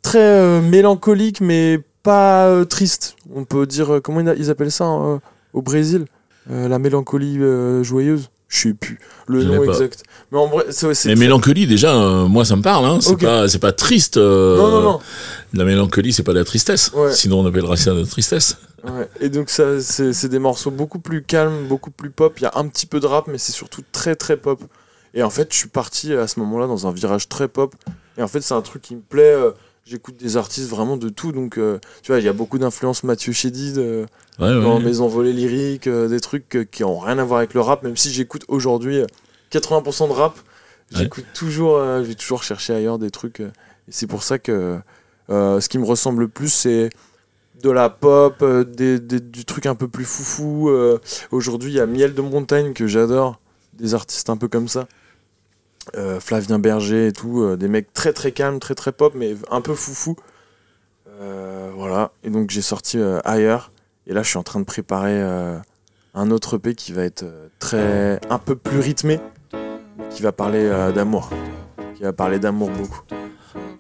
très 0.02 0.62
mélancolique, 0.62 1.40
mais 1.40 1.80
pas 2.04 2.66
triste. 2.66 3.16
On 3.34 3.46
peut 3.46 3.66
dire 3.66 4.02
comment 4.04 4.20
ils 4.20 4.50
appellent 4.50 4.72
ça 4.72 4.86
euh, 4.86 5.20
au 5.54 5.62
Brésil, 5.62 6.06
la 6.50 6.80
mélancolie 6.80 7.40
joyeuse. 7.84 8.30
Je 8.50 8.60
sais 8.70 8.74
plus 8.74 8.98
le 9.28 9.42
Je 9.42 9.48
nom 9.48 9.64
exact. 9.64 10.04
Mais 10.32 10.38
en 10.38 10.48
vrai, 10.48 10.66
c'est 10.70 10.94
c'est 10.94 11.10
Mais 11.10 11.16
très- 11.16 11.26
mélancolie, 11.26 11.68
déjà, 11.68 11.94
euh, 11.94 12.28
moi, 12.28 12.46
ça 12.46 12.56
me 12.56 12.62
parle. 12.62 12.86
Hein. 12.86 13.00
C'est 13.02 13.18
pas, 13.18 13.48
c'est 13.50 13.60
pas 13.60 13.74
triste. 13.74 14.16
euh, 14.18 14.58
Non, 14.58 14.70
non, 14.72 14.82
non. 14.82 15.00
La 15.54 15.66
mélancolie, 15.66 16.14
c'est 16.14 16.24
pas 16.24 16.32
de 16.34 16.40
la 16.40 16.46
tristesse. 16.46 16.92
Ouais. 16.94 17.12
Sinon, 17.14 17.42
on 17.42 17.46
appellerait 17.46 17.76
ça 17.78 17.92
de 17.94 18.00
la 18.00 18.06
tristesse. 18.06 18.58
Ouais. 18.86 19.10
Et 19.20 19.28
donc 19.30 19.50
ça, 19.50 19.82
c'est 19.82 20.14
c'est 20.14 20.30
des 20.30 20.40
morceaux 20.40 20.72
beaucoup 20.72 21.00
plus 21.00 21.24
calmes, 21.24 21.68
beaucoup 21.68 21.92
plus 21.92 22.10
pop. 22.10 22.34
Il 22.40 22.44
y 22.44 22.46
a 22.46 22.54
un 22.56 22.68
petit 22.70 22.86
peu 22.86 23.00
de 23.02 23.06
rap, 23.08 23.26
mais 23.28 23.38
c'est 23.38 23.52
surtout 23.52 23.82
très 23.92 24.16
très 24.16 24.38
pop. 24.38 24.62
Et 25.14 25.24
en 25.24 25.30
fait, 25.30 25.48
je 25.52 25.58
suis 25.58 25.68
parti 25.70 26.14
à 26.14 26.28
ce 26.28 26.40
moment-là 26.40 26.68
dans 26.68 26.88
un 26.88 26.92
virage 26.94 27.28
très 27.28 27.48
pop. 27.50 27.74
Et 28.18 28.24
en 28.24 28.28
fait, 28.30 28.40
c'est 28.42 28.54
un 28.54 28.62
truc 28.62 28.82
qui 28.82 28.96
me 28.96 29.02
plaît. 29.02 29.24
euh, 29.36 29.52
J'écoute 29.90 30.18
des 30.18 30.36
artistes 30.36 30.70
vraiment 30.70 30.98
de 30.98 31.08
tout. 31.10 31.32
Donc, 31.32 31.58
euh, 31.58 31.80
tu 32.02 32.12
vois, 32.12 32.20
il 32.20 32.26
y 32.26 32.28
a 32.28 32.34
beaucoup 32.34 32.58
d'influence 32.60 33.04
Mathieu 33.04 33.32
Chédid 33.32 33.78
euh, 33.78 34.06
Ouais, 34.40 34.48
ouais. 34.54 34.62
dans 34.62 34.80
mes 34.82 35.00
envolées 35.00 35.32
lyriques, 35.34 35.88
euh, 35.88 36.10
des 36.10 36.20
trucs 36.20 36.68
qui 36.72 36.84
ont 36.84 37.00
rien 37.00 37.18
à 37.20 37.24
voir 37.24 37.38
avec 37.40 37.54
le 37.54 37.62
rap. 37.62 37.84
Même 37.84 37.96
si 37.96 38.12
j'écoute 38.12 38.44
aujourd'hui 38.50 38.98
euh, 39.00 39.06
80% 39.52 40.08
de 40.10 40.14
rap, 40.14 40.36
Ouais. 40.94 41.00
j'écoute 41.04 41.26
toujours, 41.34 41.80
vais 41.80 42.16
toujours 42.16 42.44
chercher 42.44 42.74
ailleurs 42.74 42.98
des 42.98 43.12
trucs. 43.12 43.42
et 43.42 43.48
c'est 43.90 44.08
pour 44.08 44.24
ça 44.24 44.40
que 44.40 44.78
ce 45.30 45.68
qui 45.68 45.78
me 45.80 45.86
ressemble 45.86 46.22
le 46.22 46.28
plus, 46.30 46.48
c'est 46.48 46.90
de 47.62 47.70
la 47.70 47.90
pop, 47.90 48.42
des, 48.44 48.98
des- 49.00 49.20
du 49.20 49.44
truc 49.44 49.66
un 49.66 49.76
peu 49.76 49.90
plus 49.90 50.06
foufou. 50.06 50.70
Aujourd'hui, 51.32 51.72
il 51.72 51.76
y 51.76 51.80
a 51.82 51.86
Miel 51.86 52.14
de 52.14 52.22
Montagne 52.22 52.72
que 52.72 52.88
j'adore, 52.88 53.38
des 53.74 53.96
artistes 53.96 54.30
un 54.30 54.38
peu 54.38 54.48
comme 54.48 54.70
ça. 54.70 54.88
Euh, 55.96 56.20
Flavien 56.20 56.60
Berger 56.60 57.08
et 57.08 57.12
tout, 57.14 57.42
euh, 57.42 57.56
des 57.56 57.68
mecs 57.68 57.94
très 57.94 58.14
très 58.14 58.32
calmes, 58.32 58.60
très 58.60 58.76
très 58.76 58.92
pop, 58.92 59.14
mais 59.16 59.36
un 59.50 59.62
peu 59.62 59.74
foufou. 59.74 60.16
Euh, 61.22 61.72
voilà, 61.76 62.12
et 62.24 62.30
donc 62.30 62.50
j'ai 62.50 62.62
sorti 62.62 63.00
ailleurs, 63.24 63.72
et 64.06 64.14
là 64.14 64.22
je 64.22 64.30
suis 64.30 64.38
en 64.38 64.44
train 64.44 64.60
de 64.60 64.66
préparer 64.66 65.20
un 66.14 66.32
autre 66.32 66.58
EP 66.58 66.76
qui 66.76 66.92
va 66.92 67.04
être 67.04 67.26
très 67.60 68.20
un 68.30 68.38
peu 68.38 68.56
plus 68.56 68.80
rythmé, 68.80 69.20
qui 70.12 70.22
va 70.22 70.32
parler 70.32 70.70
d'amour, 70.94 71.32
qui 71.96 72.04
va 72.04 72.14
parler 72.14 72.38
d'amour 72.38 72.70
beaucoup. 72.70 73.02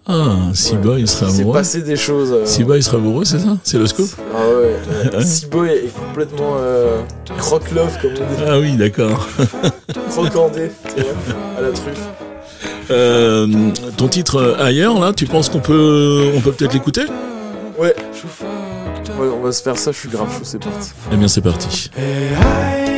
Ah, 0.09 0.35
Siba, 0.53 0.97
il 0.99 1.07
serait 1.07 1.25
Il 1.25 1.31
s'est 1.33 1.41
amoureux. 1.41 1.57
passé 1.57 1.81
des 1.81 1.97
choses. 1.97 2.31
euh, 2.31 2.45
Siba, 2.45 2.77
il 2.77 2.83
serait 2.83 2.95
amoureux, 2.97 3.25
c'est 3.25 3.39
ça 3.39 3.57
C'est 3.63 3.77
le 3.77 3.87
scoop 3.87 4.07
Ah 4.33 4.37
ouais, 4.47 5.15
ouais. 5.17 5.21
Siboy 5.23 5.69
est 5.69 5.93
complètement 5.93 6.55
euh, 6.59 7.01
croque-love, 7.37 7.97
comme 8.01 8.11
on 8.11 8.35
dit, 8.35 8.43
Ah 8.47 8.57
oui, 8.59 8.77
d'accord. 8.77 9.27
croquandé, 10.09 10.71
à 11.57 11.61
la 11.61 11.71
truffe. 11.71 12.07
Euh, 12.89 13.47
ton 13.97 14.07
titre 14.07 14.37
euh, 14.37 14.63
ailleurs, 14.63 14.97
là, 14.99 15.11
tu 15.11 15.25
penses 15.25 15.49
qu'on 15.49 15.59
peut, 15.59 16.31
on 16.35 16.39
peut 16.39 16.53
peut-être 16.53 16.73
l'écouter 16.73 17.01
Ouais. 17.77 17.93
ouais, 19.19 19.27
on 19.37 19.43
va 19.43 19.51
se 19.51 19.61
faire 19.61 19.77
ça, 19.77 19.91
je 19.91 19.97
suis 19.97 20.09
grave 20.09 20.31
chaud, 20.31 20.39
c'est 20.43 20.63
parti. 20.63 20.91
Eh 21.11 21.17
bien, 21.17 21.27
c'est 21.27 21.41
parti. 21.41 21.91
Et 21.97 22.01
high, 22.33 22.96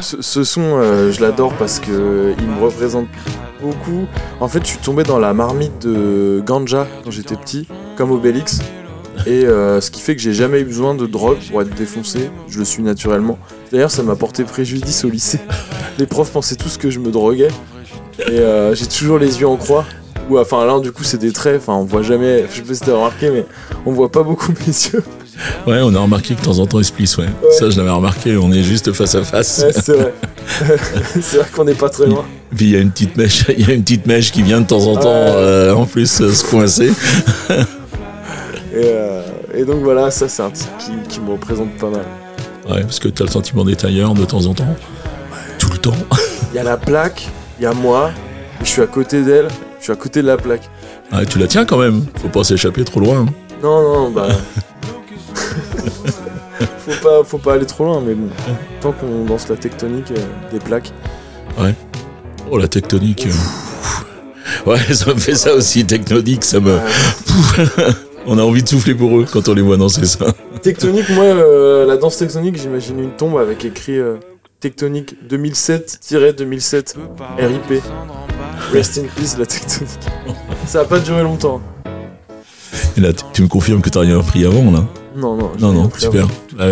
Ce 0.00 0.44
son, 0.44 0.62
euh, 0.62 1.12
je 1.12 1.20
l'adore 1.20 1.52
parce 1.54 1.78
que 1.78 2.34
il 2.38 2.46
me 2.46 2.60
représente 2.62 3.06
beaucoup. 3.62 4.06
En 4.40 4.48
fait, 4.48 4.60
je 4.62 4.68
suis 4.68 4.78
tombé 4.78 5.02
dans 5.02 5.18
la 5.18 5.34
marmite 5.34 5.86
de 5.86 6.42
ganja 6.44 6.86
quand 7.04 7.10
j'étais 7.10 7.36
petit, 7.36 7.68
comme 7.96 8.10
Obélix. 8.10 8.60
Et 9.26 9.44
euh, 9.44 9.80
ce 9.80 9.90
qui 9.90 10.00
fait 10.00 10.16
que 10.16 10.22
j'ai 10.22 10.32
jamais 10.32 10.60
eu 10.60 10.64
besoin 10.64 10.94
de 10.94 11.06
drogue 11.06 11.38
pour 11.50 11.60
être 11.60 11.74
défoncé. 11.74 12.30
Je 12.48 12.58
le 12.58 12.64
suis 12.64 12.82
naturellement. 12.82 13.38
D'ailleurs, 13.70 13.90
ça 13.90 14.02
m'a 14.02 14.16
porté 14.16 14.44
préjudice 14.44 15.04
au 15.04 15.10
lycée. 15.10 15.40
Les 15.98 16.06
profs 16.06 16.30
pensaient 16.30 16.56
tous 16.56 16.78
que 16.78 16.90
je 16.90 16.98
me 16.98 17.10
droguais. 17.10 17.50
Et 18.20 18.38
euh, 18.38 18.74
j'ai 18.74 18.86
toujours 18.86 19.18
les 19.18 19.40
yeux 19.40 19.48
en 19.48 19.56
croix. 19.56 19.84
Ou 20.30 20.38
enfin 20.38 20.64
là, 20.64 20.78
du 20.80 20.92
coup, 20.92 21.04
c'est 21.04 21.18
des 21.18 21.32
traits. 21.32 21.56
Enfin, 21.56 21.74
on 21.74 21.84
voit 21.84 22.02
jamais. 22.02 22.46
Je 22.50 22.56
sais 22.56 22.62
pas 22.62 22.74
si 22.74 22.80
t'as 22.80 22.94
remarqué, 22.94 23.30
mais 23.30 23.44
on 23.84 23.92
voit 23.92 24.10
pas 24.10 24.22
beaucoup 24.22 24.52
mes 24.66 24.66
yeux. 24.66 25.02
Ouais, 25.66 25.80
on 25.82 25.94
a 25.94 25.98
remarqué 26.00 26.34
que 26.34 26.40
de 26.40 26.44
temps 26.44 26.58
en 26.58 26.66
temps, 26.66 26.78
il 26.78 26.84
se 26.84 26.92
plisse, 26.92 27.16
ouais. 27.18 27.26
Ça, 27.58 27.70
je 27.70 27.76
l'avais 27.78 27.90
remarqué, 27.90 28.36
on 28.36 28.52
est 28.52 28.62
juste 28.62 28.92
face 28.92 29.14
à 29.14 29.22
face. 29.22 29.62
Ouais, 29.64 29.72
c'est 29.72 29.92
vrai. 29.96 30.14
c'est 31.20 31.36
vrai 31.38 31.46
qu'on 31.54 31.64
n'est 31.64 31.74
pas 31.74 31.88
très 31.88 32.06
loin. 32.06 32.24
Puis 32.54 32.66
il 32.66 32.70
y 32.72 32.76
a 32.76 32.80
une 32.80 32.90
petite 32.90 33.16
mèche, 33.16 33.44
il 33.56 33.66
y 33.66 33.70
a 33.70 33.74
une 33.74 33.82
petite 33.82 34.06
mèche 34.06 34.32
qui 34.32 34.42
vient 34.42 34.60
de 34.60 34.66
temps 34.66 34.86
en 34.86 34.96
temps, 34.96 35.08
euh, 35.12 35.72
en 35.72 35.86
plus, 35.86 36.20
euh, 36.20 36.32
se 36.32 36.44
coincer. 36.44 36.92
Et, 38.72 38.84
euh, 38.84 39.22
et 39.52 39.64
donc 39.64 39.82
voilà, 39.82 40.12
ça 40.12 40.28
c'est 40.28 40.42
un 40.42 40.50
titre 40.50 40.70
qui, 40.78 40.92
qui 41.08 41.20
me 41.20 41.32
représente 41.32 41.76
pas 41.76 41.90
mal. 41.90 42.04
Ouais, 42.68 42.82
parce 42.82 43.00
que 43.00 43.08
t'as 43.08 43.24
le 43.24 43.30
sentiment 43.30 43.64
d'être 43.64 43.84
ailleurs 43.84 44.14
de 44.14 44.24
temps 44.24 44.46
en 44.46 44.54
temps. 44.54 44.76
Tout 45.58 45.70
le 45.72 45.78
temps. 45.78 45.96
Il 46.52 46.56
y 46.56 46.58
a 46.60 46.62
la 46.62 46.76
plaque, 46.76 47.26
il 47.58 47.64
y 47.64 47.66
a 47.66 47.72
moi, 47.72 48.12
je 48.62 48.68
suis 48.68 48.80
à 48.82 48.86
côté 48.86 49.22
d'elle, 49.22 49.48
je 49.80 49.84
suis 49.84 49.92
à 49.92 49.96
côté 49.96 50.22
de 50.22 50.28
la 50.28 50.36
plaque. 50.36 50.62
Ouais, 51.12 51.26
tu 51.26 51.40
la 51.40 51.48
tiens 51.48 51.64
quand 51.64 51.78
même. 51.78 52.04
Faut 52.22 52.28
pas 52.28 52.44
s'échapper 52.44 52.84
trop 52.84 53.00
loin. 53.00 53.22
hein. 53.22 53.26
Non, 53.60 53.82
non, 53.82 54.10
bah. 54.10 54.28
Faut, 56.90 57.08
pas, 57.08 57.24
faut 57.24 57.38
pas 57.38 57.54
aller 57.54 57.66
trop 57.66 57.84
loin, 57.84 58.02
mais 58.04 58.14
bon. 58.14 58.28
Tant 58.80 58.92
qu'on 58.92 59.24
danse 59.24 59.48
la 59.48 59.56
tectonique 59.56 60.10
euh, 60.12 60.20
des 60.52 60.58
plaques. 60.58 60.92
Oh, 62.50 62.58
la 62.58 62.68
tectonique. 62.68 63.26
euh. 63.26 64.70
Ouais, 64.70 64.78
ça 64.92 65.12
me 65.14 65.18
fait 65.18 65.34
ça 65.36 65.54
aussi, 65.54 65.84
tectonique, 65.86 66.44
ça 66.44 66.60
me... 66.60 66.78
On 68.26 68.36
a 68.38 68.42
envie 68.42 68.62
de 68.62 68.68
souffler 68.68 68.94
pour 68.94 69.18
eux 69.18 69.24
quand 69.30 69.48
on 69.48 69.54
les 69.54 69.62
voit 69.62 69.76
danser 69.78 70.04
ça. 70.04 70.26
tectonique, 70.62 71.08
moi, 71.10 71.24
euh, 71.24 71.86
la 71.86 71.96
danse 71.96 72.18
tectonique, 72.18 72.56
j'imagine 72.60 72.98
une 73.00 73.12
tombe 73.12 73.38
avec 73.38 73.64
écrit 73.64 73.98
tectonique 74.60 75.16
2007-2007. 75.28 76.94
RIP. 77.38 77.82
Rest 78.72 78.98
in 78.98 79.04
peace, 79.16 79.36
la 79.38 79.46
tectonique. 79.46 79.88
Ça 80.66 80.80
a 80.80 80.84
pas 80.84 80.98
duré 80.98 81.22
longtemps. 81.22 81.62
Et 82.96 83.00
là, 83.00 83.10
tu- 83.32 83.42
me 83.42 83.48
confirmes 83.48 83.80
que 83.80 83.88
t'as 83.88 84.00
rien 84.00 84.18
appris 84.20 84.44
avant, 84.44 84.70
là? 84.70 84.84
Non, 85.16 85.36
non. 85.36 85.50
Non, 85.58 85.72
non, 85.72 85.90
super. 85.96 86.24
avant. 86.24 86.30
Ah 86.60 86.66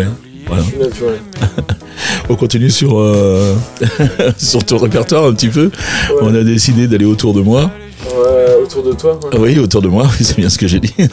voilà. 0.47 0.63
On 2.29 2.35
continue 2.35 2.69
sur, 2.69 2.99
euh, 2.99 3.55
sur 4.37 4.63
ton 4.63 4.77
répertoire 4.77 5.25
un 5.25 5.33
petit 5.33 5.49
peu. 5.49 5.65
Ouais. 5.65 6.15
On 6.21 6.33
a 6.35 6.43
décidé 6.43 6.87
d'aller 6.87 7.05
autour 7.05 7.33
de 7.33 7.41
moi. 7.41 7.71
Ouais, 8.05 8.55
autour 8.63 8.83
de 8.83 8.93
toi. 8.93 9.13
ouais. 9.15 9.29
Ah 9.33 9.37
oui, 9.39 9.59
autour 9.59 9.81
de 9.81 9.87
moi, 9.89 10.07
c'est 10.21 10.37
bien 10.37 10.49
ce 10.49 10.57
que 10.57 10.67
j'ai 10.67 10.79
dit. 10.79 10.93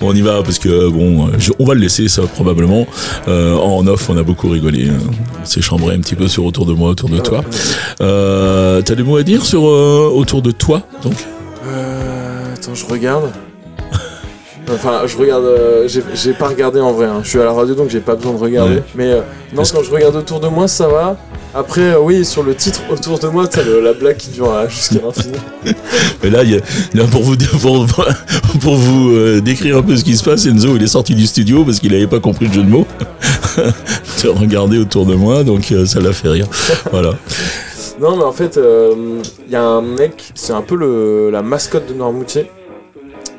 on 0.00 0.14
y 0.14 0.20
va 0.20 0.42
parce 0.42 0.58
que 0.58 0.88
bon, 0.90 1.28
je- 1.38 1.52
on 1.58 1.64
va 1.64 1.74
le 1.74 1.80
laisser 1.80 2.08
ça 2.08 2.22
probablement. 2.22 2.86
Euh, 3.28 3.54
en 3.56 3.86
off, 3.86 4.08
on 4.10 4.16
a 4.16 4.22
beaucoup 4.22 4.48
rigolé. 4.48 4.90
On 5.42 5.44
s'est 5.44 5.62
chambré 5.62 5.94
un 5.94 6.00
petit 6.00 6.14
peu 6.16 6.28
sur 6.28 6.44
autour 6.44 6.66
de 6.66 6.72
moi, 6.74 6.90
autour 6.90 7.08
de 7.08 7.18
toi. 7.18 7.42
Euh, 8.00 8.82
T'as 8.82 8.94
des 8.94 9.02
mots 9.02 9.16
à 9.16 9.22
dire 9.22 9.44
sur 9.44 9.62
autour 9.64 10.42
de 10.42 10.50
toi 10.50 10.82
donc? 11.02 11.14
Euh, 11.66 12.54
attends, 12.54 12.74
je 12.74 12.84
regarde. 12.86 13.30
Enfin, 14.72 15.02
je 15.06 15.16
regarde. 15.16 15.44
euh, 15.44 15.88
j'ai- 15.88 16.32
pas 16.32 16.48
regardé 16.48 16.80
en 16.80 16.92
vrai. 16.92 17.06
hein. 17.06 17.20
Je 17.22 17.28
suis 17.30 17.40
à 17.40 17.44
la 17.44 17.52
radio 17.52 17.74
donc 17.74 17.88
j'ai 17.90 18.00
pas 18.00 18.14
besoin 18.16 18.32
de 18.32 18.38
regarder. 18.38 18.74
Ouais. 18.76 18.82
Mais 18.94 19.12
euh, 19.12 19.20
non, 19.54 19.62
quand 19.72 19.82
je 19.82 19.90
regarde 19.90 20.16
autour 20.16 20.40
de 20.40 20.48
moi, 20.48 20.66
ça 20.68 20.88
va. 20.88 21.16
Après, 21.54 21.92
euh, 21.94 22.00
oui, 22.00 22.24
sur 22.24 22.42
le 22.42 22.54
titre 22.54 22.80
autour 22.90 23.18
de 23.18 23.28
moi, 23.28 23.46
t'as 23.46 23.62
la 23.64 23.92
blague 23.94 24.16
qui 24.16 24.30
dure 24.30 24.52
euh, 24.52 24.68
jusqu'à 24.68 24.96
l'infini. 25.04 25.36
Mais 26.22 26.30
là, 26.30 26.42
il 26.42 26.50
y 26.52 26.56
a- 26.56 26.60
là, 26.94 27.04
pour 27.10 27.22
vous 27.22 27.36
dire- 27.36 27.48
pour, 27.60 27.86
pour 28.60 28.74
vous 28.74 29.10
euh, 29.10 29.40
décrire 29.40 29.78
un 29.78 29.82
peu 29.82 29.96
ce 29.96 30.04
qui 30.04 30.16
se 30.16 30.24
passe, 30.24 30.44
Enzo 30.46 30.76
il 30.76 30.82
est 30.82 30.86
sorti 30.88 31.14
du 31.14 31.26
studio 31.26 31.64
parce 31.64 31.78
qu'il 31.78 31.92
n'avait 31.92 32.06
pas 32.08 32.20
compris 32.20 32.46
le 32.46 32.52
jeu 32.52 32.62
de 32.62 32.68
mots. 32.68 32.86
de 33.56 34.28
regarder 34.28 34.78
autour 34.78 35.06
de 35.06 35.14
moi, 35.14 35.44
donc 35.44 35.72
ça 35.86 36.00
l'a 36.00 36.12
fait 36.12 36.28
rire. 36.28 36.46
Voilà. 36.90 37.12
Non, 38.00 38.16
mais 38.16 38.24
en 38.24 38.32
fait, 38.32 38.58
il 38.60 39.52
y 39.52 39.56
a 39.56 39.62
un 39.62 39.80
mec, 39.80 40.32
c'est 40.34 40.52
un 40.52 40.60
peu 40.60 40.74
le, 40.74 41.30
la 41.30 41.40
mascotte 41.42 41.88
de 41.88 41.94
Noirmoutier. 41.94 42.50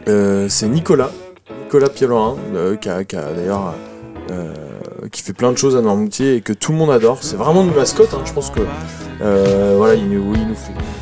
Euh, 0.08 0.48
c'est 0.48 0.70
Nicolas, 0.70 1.12
Nicolas 1.64 1.90
Pielorin, 1.90 2.38
euh, 2.54 2.76
qui, 2.78 2.90
a, 2.90 3.04
d'ailleurs 3.04 3.74
euh, 4.32 4.54
qui 5.12 5.22
fait 5.22 5.34
plein 5.34 5.52
de 5.52 5.58
choses 5.58 5.76
à 5.76 5.82
Noirmoutier 5.82 6.36
et 6.36 6.42
que 6.42 6.54
tout 6.54 6.72
le 6.72 6.78
monde 6.78 6.92
adore. 6.92 7.18
C'est 7.22 7.36
vraiment 7.36 7.64
une 7.64 7.74
mascotte, 7.74 8.14
hein, 8.14 8.22
je 8.26 8.32
pense 8.32 8.50
que 8.50 8.62
voilà, 9.20 9.96
il 9.96 10.10
nous, 10.10 10.34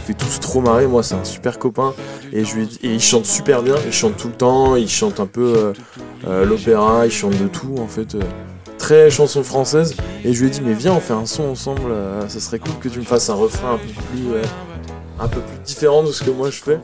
fait, 0.05 0.13
tous 0.13 0.39
trop 0.39 0.61
marrer. 0.61 0.87
Moi, 0.87 1.03
c'est 1.03 1.15
un 1.15 1.23
super 1.23 1.59
copain 1.59 1.93
et, 2.33 2.43
il 2.81 2.99
chante 2.99 3.25
super 3.25 3.61
bien. 3.61 3.75
Il 3.85 3.93
chante 3.93 4.17
tout 4.17 4.27
le 4.27 4.33
temps, 4.33 4.75
il 4.75 4.89
chante 4.89 5.19
un 5.19 5.27
peu 5.27 5.73
l'opéra, 6.25 7.05
il 7.05 7.11
chante 7.11 7.37
de 7.37 7.47
tout 7.47 7.75
en 7.79 7.87
fait. 7.87 8.17
très 8.79 9.11
chanson 9.11 9.43
française. 9.43 9.95
Et 10.23 10.33
je 10.33 10.41
lui 10.41 10.47
ai 10.47 10.49
dit, 10.49 10.61
mais 10.65 10.73
viens, 10.73 10.93
on 10.93 10.99
fait 10.99 11.13
un 11.13 11.27
son 11.27 11.43
ensemble. 11.43 11.93
ça 12.27 12.39
serait 12.39 12.59
cool 12.59 12.73
que 12.81 12.89
tu 12.89 12.99
me 12.99 13.05
fasses 13.05 13.29
un 13.29 13.35
refrain 13.35 13.73
un 13.73 13.77
peu 13.77 13.87
plus, 13.87 14.41
un 15.19 15.27
peu 15.27 15.39
plus 15.39 15.57
différent 15.65 16.03
de 16.03 16.11
ce 16.11 16.23
que 16.23 16.29
moi 16.29 16.49
je 16.49 16.61
fais. 16.61 16.79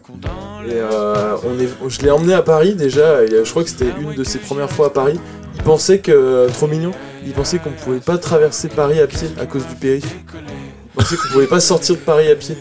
Et 0.68 0.74
euh, 0.74 1.36
on 1.46 1.60
est, 1.60 1.68
je 1.90 2.02
l'ai 2.02 2.12
emmené 2.12 2.34
à 2.34 2.42
Paris 2.42 2.76
déjà. 2.76 3.24
Et 3.24 3.34
euh, 3.34 3.46
je 3.46 3.50
crois 3.52 3.64
que 3.64 3.70
c'était 3.70 3.92
une 4.02 4.14
de 4.16 4.24
ses 4.24 4.40
premières 4.40 4.72
fois 4.72 4.88
à 4.88 4.90
Paris. 4.90 5.20
Il 5.56 5.64
pensait 5.64 6.00
que, 6.00 6.48
trop 6.54 6.68
mignon, 6.68 6.92
il 7.26 7.34
pensait 7.34 7.60
qu'on 7.60 7.72
pouvait 7.72 8.00
pas 8.00 8.18
traverser 8.18 8.70
Paris 8.70 9.00
à 9.00 9.08
pied 9.08 9.28
à 9.40 9.46
cause 9.46 9.66
du 9.68 9.76
périph. 9.76 10.06
Il 10.34 11.04
pensait 11.04 11.16
qu'on 11.18 11.34
pouvait 11.34 11.48
pas 11.48 11.60
sortir 11.60 11.96
de 11.96 12.00
Paris 12.02 12.30
à 12.32 12.36
pied. 12.36 12.56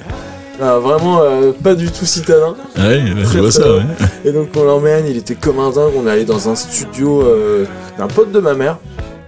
Ah, 0.62 0.78
vraiment 0.78 1.22
euh, 1.22 1.52
pas 1.52 1.74
du 1.74 1.90
tout 1.90 2.04
citadin. 2.04 2.54
Ouais, 2.76 3.02
je 3.16 3.22
Très, 3.24 3.38
vois 3.40 3.48
très 3.48 3.62
ça. 3.62 3.62
drôle. 3.66 3.76
ouais. 3.78 4.06
Et 4.26 4.32
donc 4.32 4.48
on 4.56 4.64
l'emmène, 4.64 5.06
il 5.08 5.16
était 5.16 5.34
comme 5.34 5.58
un 5.58 5.70
dingue, 5.70 5.92
on 5.96 6.06
est 6.06 6.10
allé 6.10 6.24
dans 6.26 6.50
un 6.50 6.54
studio 6.54 7.22
euh, 7.22 7.64
d'un 7.96 8.08
pote 8.08 8.30
de 8.30 8.40
ma 8.40 8.52
mère 8.52 8.76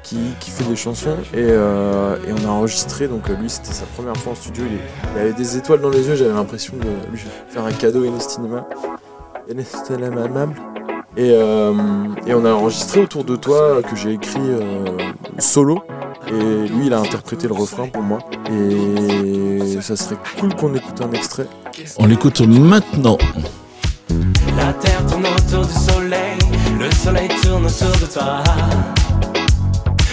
qui, 0.02 0.18
qui 0.40 0.50
fait 0.50 0.64
des 0.64 0.76
chansons 0.76 1.16
et, 1.32 1.38
euh, 1.38 2.16
et 2.26 2.32
on 2.32 2.48
a 2.48 2.50
enregistré, 2.50 3.08
donc 3.08 3.30
euh, 3.30 3.34
lui 3.34 3.48
c'était 3.48 3.72
sa 3.72 3.84
première 3.86 4.16
fois 4.16 4.32
en 4.32 4.34
studio, 4.34 4.64
il, 4.68 4.78
il 5.14 5.20
avait 5.20 5.32
des 5.32 5.56
étoiles 5.56 5.80
dans 5.80 5.90
les 5.90 6.06
yeux, 6.06 6.16
j'avais 6.16 6.32
l'impression 6.34 6.74
de 6.76 7.10
lui 7.10 7.20
faire 7.48 7.64
un 7.64 7.72
cadeau 7.72 8.04
inestimable. 8.04 8.64
Inestimable. 9.50 10.54
Et, 11.16 11.30
euh, 11.32 11.72
et 12.26 12.34
on 12.34 12.44
a 12.44 12.52
enregistré 12.52 13.00
autour 13.00 13.24
de 13.24 13.36
toi 13.36 13.82
que 13.82 13.94
j'ai 13.96 14.12
écrit 14.12 14.40
euh, 14.40 14.86
solo 15.38 15.82
et 16.28 16.68
lui 16.68 16.86
il 16.86 16.94
a 16.94 17.00
interprété 17.00 17.48
le 17.48 17.52
refrain 17.54 17.86
pour 17.88 18.02
moi 18.02 18.18
et 18.50 19.80
ça 19.82 19.94
serait 19.94 20.16
cool 20.40 20.54
qu'on 20.54 20.74
écoute 20.74 21.00
un 21.02 21.12
extrait. 21.12 21.46
On 21.98 22.06
l'écoute 22.06 22.40
maintenant. 22.40 23.18
La 24.56 24.72
terre 24.72 25.04
tourne 25.06 25.26
autour 25.26 25.66
du 25.66 25.72
soleil, 25.74 26.38
le 26.78 26.90
soleil 26.92 27.28
tourne 27.42 27.66
autour 27.66 27.98
de 28.00 28.06
toi. 28.12 28.42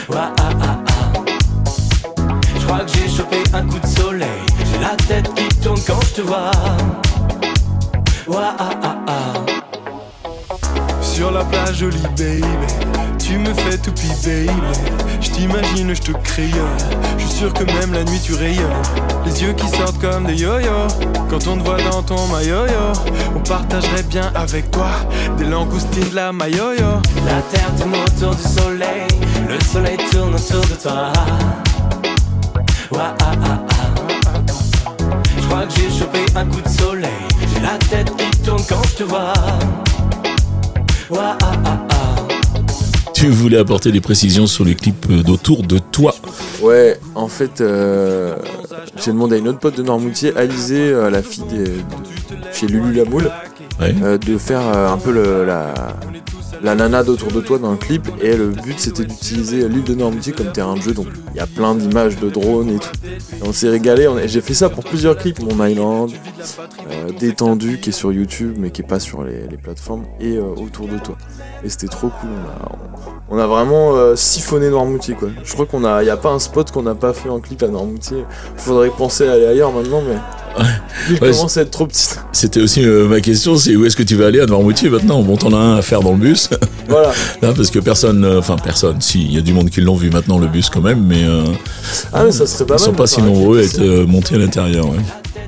Ouah, 0.10 0.34
ah, 0.40 0.50
ah, 0.62 0.78
ah. 0.88 1.24
Je 2.60 2.66
crois 2.66 2.80
que 2.80 2.92
j'ai 2.94 3.08
chopé 3.08 3.44
un 3.54 3.66
coup 3.68 3.80
de 3.80 3.86
soleil, 3.86 4.28
j'ai 4.72 4.80
la 4.80 4.96
tête 5.08 5.32
qui 5.36 5.48
tourne 5.60 5.80
quand 5.86 6.02
je 6.02 6.14
te 6.16 6.22
vois. 6.22 6.52
Ouah, 8.28 8.56
ah, 8.58 8.70
ah, 8.82 8.96
ah. 9.08 9.34
Sur 11.02 11.32
la 11.32 11.44
plage 11.46 11.78
jolie 11.78 12.02
baby. 12.18 12.44
Tu 13.30 13.38
me 13.38 13.54
fais 13.54 13.78
tout 13.78 13.92
baby 14.26 14.50
Je 15.22 15.30
t'imagine, 15.30 15.94
je 15.94 16.02
te 16.02 16.12
crayonne 16.14 16.78
Je 17.20 17.26
suis 17.26 17.38
sûr 17.38 17.54
que 17.54 17.64
même 17.64 17.94
la 17.94 18.04
nuit 18.04 18.20
tu 18.20 18.34
rayonnes 18.34 18.82
Les 19.24 19.44
yeux 19.44 19.54
qui 19.54 19.68
sortent 19.68 20.02
comme 20.02 20.26
des 20.26 20.36
yo-yo. 20.36 20.88
Quand 21.30 21.46
on 21.46 21.58
te 21.58 21.64
voit 21.64 21.80
dans 21.92 22.02
ton 22.02 22.26
maillot-yo 22.28 22.94
On 23.36 23.40
partagerait 23.42 24.02
bien 24.02 24.32
avec 24.34 24.72
toi. 24.72 24.90
Des 25.38 25.46
langoustines 25.46 26.10
de 26.10 26.16
la 26.16 26.32
maillot-yo. 26.32 26.88
La 27.28 27.40
terre 27.52 27.70
tourne 27.78 27.94
autour 27.94 28.34
du 28.34 28.42
soleil, 28.42 29.08
le 29.50 29.60
soleil 29.66 29.98
tourne 30.12 30.36
autour 30.36 30.62
de 30.62 30.82
toi. 30.82 31.12
Ouah, 32.92 33.16
ah, 33.22 33.32
ah, 33.44 33.60
ah. 33.72 34.42
Je 35.38 35.48
crois 35.48 35.66
que 35.66 35.74
j'ai 35.76 35.90
chopé 36.00 36.20
un 36.36 36.46
coup 36.46 36.62
de 36.62 36.70
soleil, 36.70 37.10
j'ai 37.54 37.62
la 37.62 37.78
tête 37.90 38.12
qui 38.16 38.42
tourne 38.42 38.62
quand 38.68 38.82
je 38.88 38.96
te 38.96 39.04
vois. 39.04 39.34
Ouah, 41.10 41.38
ah, 41.42 41.52
ah, 41.66 41.80
ah. 41.92 41.96
Tu 43.14 43.28
voulais 43.30 43.58
apporter 43.58 43.92
des 43.92 44.02
précisions 44.02 44.48
sur 44.48 44.64
les 44.64 44.76
clips 44.76 45.06
euh, 45.10 45.24
d'autour 45.24 45.64
de 45.64 45.78
toi. 45.78 46.16
Ouais, 46.62 46.98
en 47.16 47.28
fait, 47.28 47.60
euh, 47.62 48.36
j'ai 49.04 49.12
demandé 49.12 49.36
à 49.36 49.40
une 49.40 49.48
autre 49.50 49.60
pote 49.60 49.76
de 49.78 49.84
Noirmoutier, 49.84 50.36
Alizé, 50.38 50.90
euh, 50.92 51.10
la 51.10 51.22
fille 51.22 51.44
des- 51.50 51.64
de, 51.66 51.74
chez 52.54 52.68
Lulu 52.68 52.94
la 52.94 53.04
Moule, 53.06 53.30
Ouais. 53.82 53.94
euh, 54.04 54.18
de 54.18 54.38
faire 54.38 54.62
euh, 54.62 54.90
un 54.94 54.98
peu 54.98 55.12
le- 55.12 55.46
la, 55.46 55.74
la 56.62 56.76
nana 56.76 57.04
d'autour 57.04 57.32
de 57.32 57.42
toi 57.42 57.58
dans 57.58 57.72
le 57.72 57.78
clip. 57.78 58.08
Et 58.22 58.36
le 58.36 58.50
but, 58.50 58.80
c'était 58.80 59.06
d'utiliser 59.06 59.68
l'île 59.68 59.84
de 59.84 59.96
Noirmoutier 59.96 60.34
comme 60.34 60.52
terrain 60.52 60.76
de 60.76 60.82
jeu. 60.82 60.94
Donc, 60.94 61.08
il 61.34 61.38
y 61.38 61.40
a 61.40 61.48
plein 61.48 61.76
d'images 61.76 62.18
de 62.18 62.30
drones 62.30 62.70
et 62.70 62.80
tout. 62.80 62.90
Et 63.06 63.48
on 63.48 63.54
s'est 63.54 63.70
régalé. 63.70 64.08
J'ai 64.26 64.42
fait 64.42 64.54
ça 64.54 64.70
pour 64.70 64.84
plusieurs 64.84 65.18
clips. 65.18 65.40
Mon 65.42 65.66
Island, 65.66 66.12
euh, 66.90 67.12
Détendu, 67.20 67.80
qui 67.80 67.90
est 67.90 67.94
sur 67.94 68.12
YouTube, 68.12 68.56
mais 68.60 68.72
qui 68.72 68.82
est 68.82 68.88
pas 68.88 69.00
sur 69.00 69.24
les, 69.24 69.48
plateformes, 69.62 70.06
et 70.20 70.38
euh, 70.38 70.44
autour 70.44 70.88
de 70.88 70.98
toi. 70.98 71.18
Et 71.64 71.70
c'était 71.70 71.88
trop 71.88 72.10
cool. 72.10 72.30
On 73.30 73.38
a, 73.38 73.38
on 73.38 73.38
a 73.38 73.48
vraiment 73.48 73.96
euh, 73.96 74.16
siphonné 74.16 74.70
Noirmoutier 74.70 75.16
quoi. 75.16 75.30
Je 75.44 75.54
crois 75.54 75.66
qu'on 75.66 75.84
a, 75.84 76.04
y 76.04 76.10
a 76.10 76.18
pas 76.18 76.30
un 76.30 76.40
spot 76.40 76.72
qu'on 76.72 76.84
n'a 76.84 76.96
pas 76.96 77.14
fait 77.14 77.30
en 77.30 77.40
clip 77.40 77.62
à 77.64 77.68
Noirmoutier. 77.68 78.26
Faudrait 78.56 78.90
penser 78.90 79.28
à 79.28 79.34
aller 79.34 79.46
ailleurs 79.46 79.72
maintenant, 79.72 80.02
mais 80.08 80.16
il 81.10 81.20
commence 81.20 81.58
à 81.58 81.62
être 81.62 81.72
trop 81.72 81.86
petit. 81.88 82.10
C'était 82.32 82.62
aussi 82.62 82.84
euh, 82.84 83.08
ma 83.08 83.22
question, 83.22 83.58
c'est 83.58 83.76
où 83.76 83.86
est-ce 83.86 83.96
que 83.96 84.04
tu 84.04 84.16
vas 84.16 84.28
aller 84.28 84.40
à 84.40 84.46
Noirmoutier 84.46 84.90
maintenant? 84.90 85.22
Bon, 85.22 85.38
t'en 85.38 85.54
as 85.54 85.58
un 85.58 85.78
à 85.78 85.82
faire 85.82 86.02
dans 86.02 86.12
le 86.12 86.18
bus, 86.18 86.50
voilà. 86.88 87.12
là, 87.42 87.54
parce 87.56 87.70
que 87.72 87.80
personne, 87.80 88.24
euh, 88.24 88.40
enfin 88.40 88.58
personne, 88.58 89.00
si, 89.02 89.24
il 89.24 89.34
y 89.34 89.38
a 89.38 89.42
du 89.42 89.54
monde 89.54 89.70
qui 89.70 89.82
l'ont 89.82 89.96
vu 89.96 90.10
maintenant 90.10 90.38
le 90.38 90.48
bus 90.48 90.70
quand 90.70 90.82
même, 90.82 91.04
mais 91.06 91.24
euh, 91.24 91.44
Ah 92.14 92.24
mais 92.26 92.32
ça 92.32 92.46
serait 92.46 92.66
pas 92.66 92.76
ils 92.76 92.78
mal. 92.78 92.86
sont 92.86 92.94
pas 92.94 93.08
si 93.08 93.22
nombreux 93.22 93.60
à 93.60 93.64
être 93.64 94.06
montés 94.06 94.36
à 94.36 94.40
l'intérieur. 94.40 94.86
Ouais. 94.90 94.98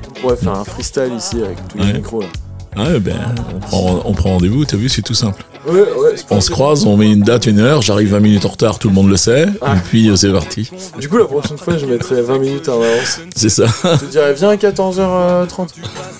On 0.08 0.20
pourrait 0.20 0.36
faire 0.36 0.54
un 0.54 0.64
freestyle 0.64 1.12
ici 1.16 1.36
avec 1.36 1.56
tous 1.68 1.78
les 1.78 1.92
micros 1.92 2.20
là. 2.22 2.28
Ah 2.74 2.84
ouais, 2.84 3.00
ben, 3.00 3.16
on 3.54 3.58
prend, 3.58 4.02
on 4.06 4.12
prend 4.12 4.30
rendez-vous, 4.30 4.64
t'as 4.64 4.78
vu, 4.78 4.88
c'est 4.88 5.02
tout 5.02 5.14
simple. 5.14 5.44
Ouais, 5.66 5.80
ouais. 5.80 6.12
c'est 6.16 6.24
On 6.30 6.40
se 6.40 6.50
croise, 6.50 6.84
on 6.86 6.96
met 6.96 7.10
une 7.12 7.22
date, 7.22 7.46
une 7.46 7.60
heure, 7.60 7.82
j'arrive 7.82 8.10
20 8.10 8.20
minutes 8.20 8.44
en 8.44 8.48
retard, 8.48 8.78
tout 8.78 8.88
le 8.88 8.94
monde 8.94 9.08
le 9.08 9.16
sait, 9.16 9.46
Ah. 9.60 9.76
et 9.76 9.80
puis 9.80 10.08
euh, 10.10 10.16
c'est 10.16 10.32
parti. 10.32 10.68
Du 10.98 11.08
coup 11.08 11.18
la 11.18 11.24
prochaine 11.26 11.58
fois 11.58 11.76
je 11.78 11.86
mettrai 11.86 12.20
20 12.22 12.38
minutes 12.38 12.68
en 12.68 12.80
avance. 12.82 13.20
C'est 13.36 13.48
ça, 13.48 13.66
Je 13.84 14.00
te 14.06 14.10
dirais 14.10 14.34
viens 14.34 14.48
à 14.50 14.56
14h30. 14.56 15.68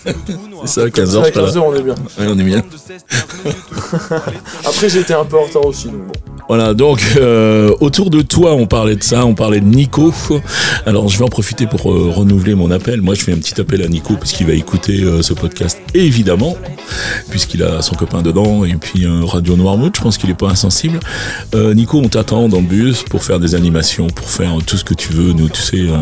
c'est 0.04 0.68
ça, 0.68 0.86
15h, 0.86 1.18
à 1.18 1.20
je 1.20 1.24
suis 1.24 1.32
pas 1.32 1.40
là. 1.42 1.48
15h 1.48 1.58
on 1.58 1.74
est 1.74 1.82
bien. 1.82 1.94
Ouais, 2.18 2.26
on 2.28 2.38
est 2.38 2.44
bien. 2.44 2.62
Après 4.64 4.88
j'étais 4.88 5.14
un 5.14 5.24
peu 5.24 5.38
en 5.38 5.42
retard 5.44 5.66
aussi 5.66 5.88
donc 5.88 6.02
bon. 6.06 6.12
Voilà, 6.48 6.74
donc 6.74 7.02
euh, 7.16 7.74
autour 7.80 8.10
de 8.10 8.20
toi, 8.20 8.54
on 8.54 8.66
parlait 8.66 8.96
de 8.96 9.02
ça, 9.02 9.24
on 9.24 9.34
parlait 9.34 9.60
de 9.60 9.66
Nico. 9.66 10.12
Alors 10.86 11.08
je 11.08 11.18
vais 11.18 11.24
en 11.24 11.28
profiter 11.28 11.66
pour 11.66 11.90
euh, 11.90 12.10
renouveler 12.10 12.54
mon 12.54 12.70
appel. 12.70 13.00
Moi, 13.00 13.14
je 13.14 13.22
fais 13.22 13.32
un 13.32 13.38
petit 13.38 13.60
appel 13.60 13.82
à 13.82 13.88
Nico 13.88 14.14
parce 14.14 14.32
qu'il 14.32 14.46
va 14.46 14.52
écouter 14.52 15.02
euh, 15.02 15.22
ce 15.22 15.32
podcast, 15.32 15.80
évidemment, 15.94 16.56
puisqu'il 17.30 17.62
a 17.62 17.80
son 17.82 17.94
copain 17.94 18.22
dedans 18.22 18.64
et 18.64 18.74
puis 18.74 19.06
Radio 19.06 19.56
Noirmouth. 19.56 19.96
Je 19.96 20.02
pense 20.02 20.18
qu'il 20.18 20.30
est 20.30 20.34
pas 20.34 20.50
insensible. 20.50 21.00
Euh, 21.54 21.74
Nico, 21.74 21.98
on 21.98 22.08
t'attend 22.08 22.48
dans 22.48 22.60
le 22.60 22.66
bus 22.66 23.02
pour 23.02 23.22
faire 23.22 23.38
des 23.38 23.54
animations, 23.54 24.08
pour 24.08 24.28
faire 24.28 24.56
tout 24.66 24.76
ce 24.76 24.84
que 24.84 24.94
tu 24.94 25.12
veux. 25.12 25.32
Nous, 25.32 25.48
tu 25.48 25.60
sais, 25.60 25.80
euh, 25.80 25.96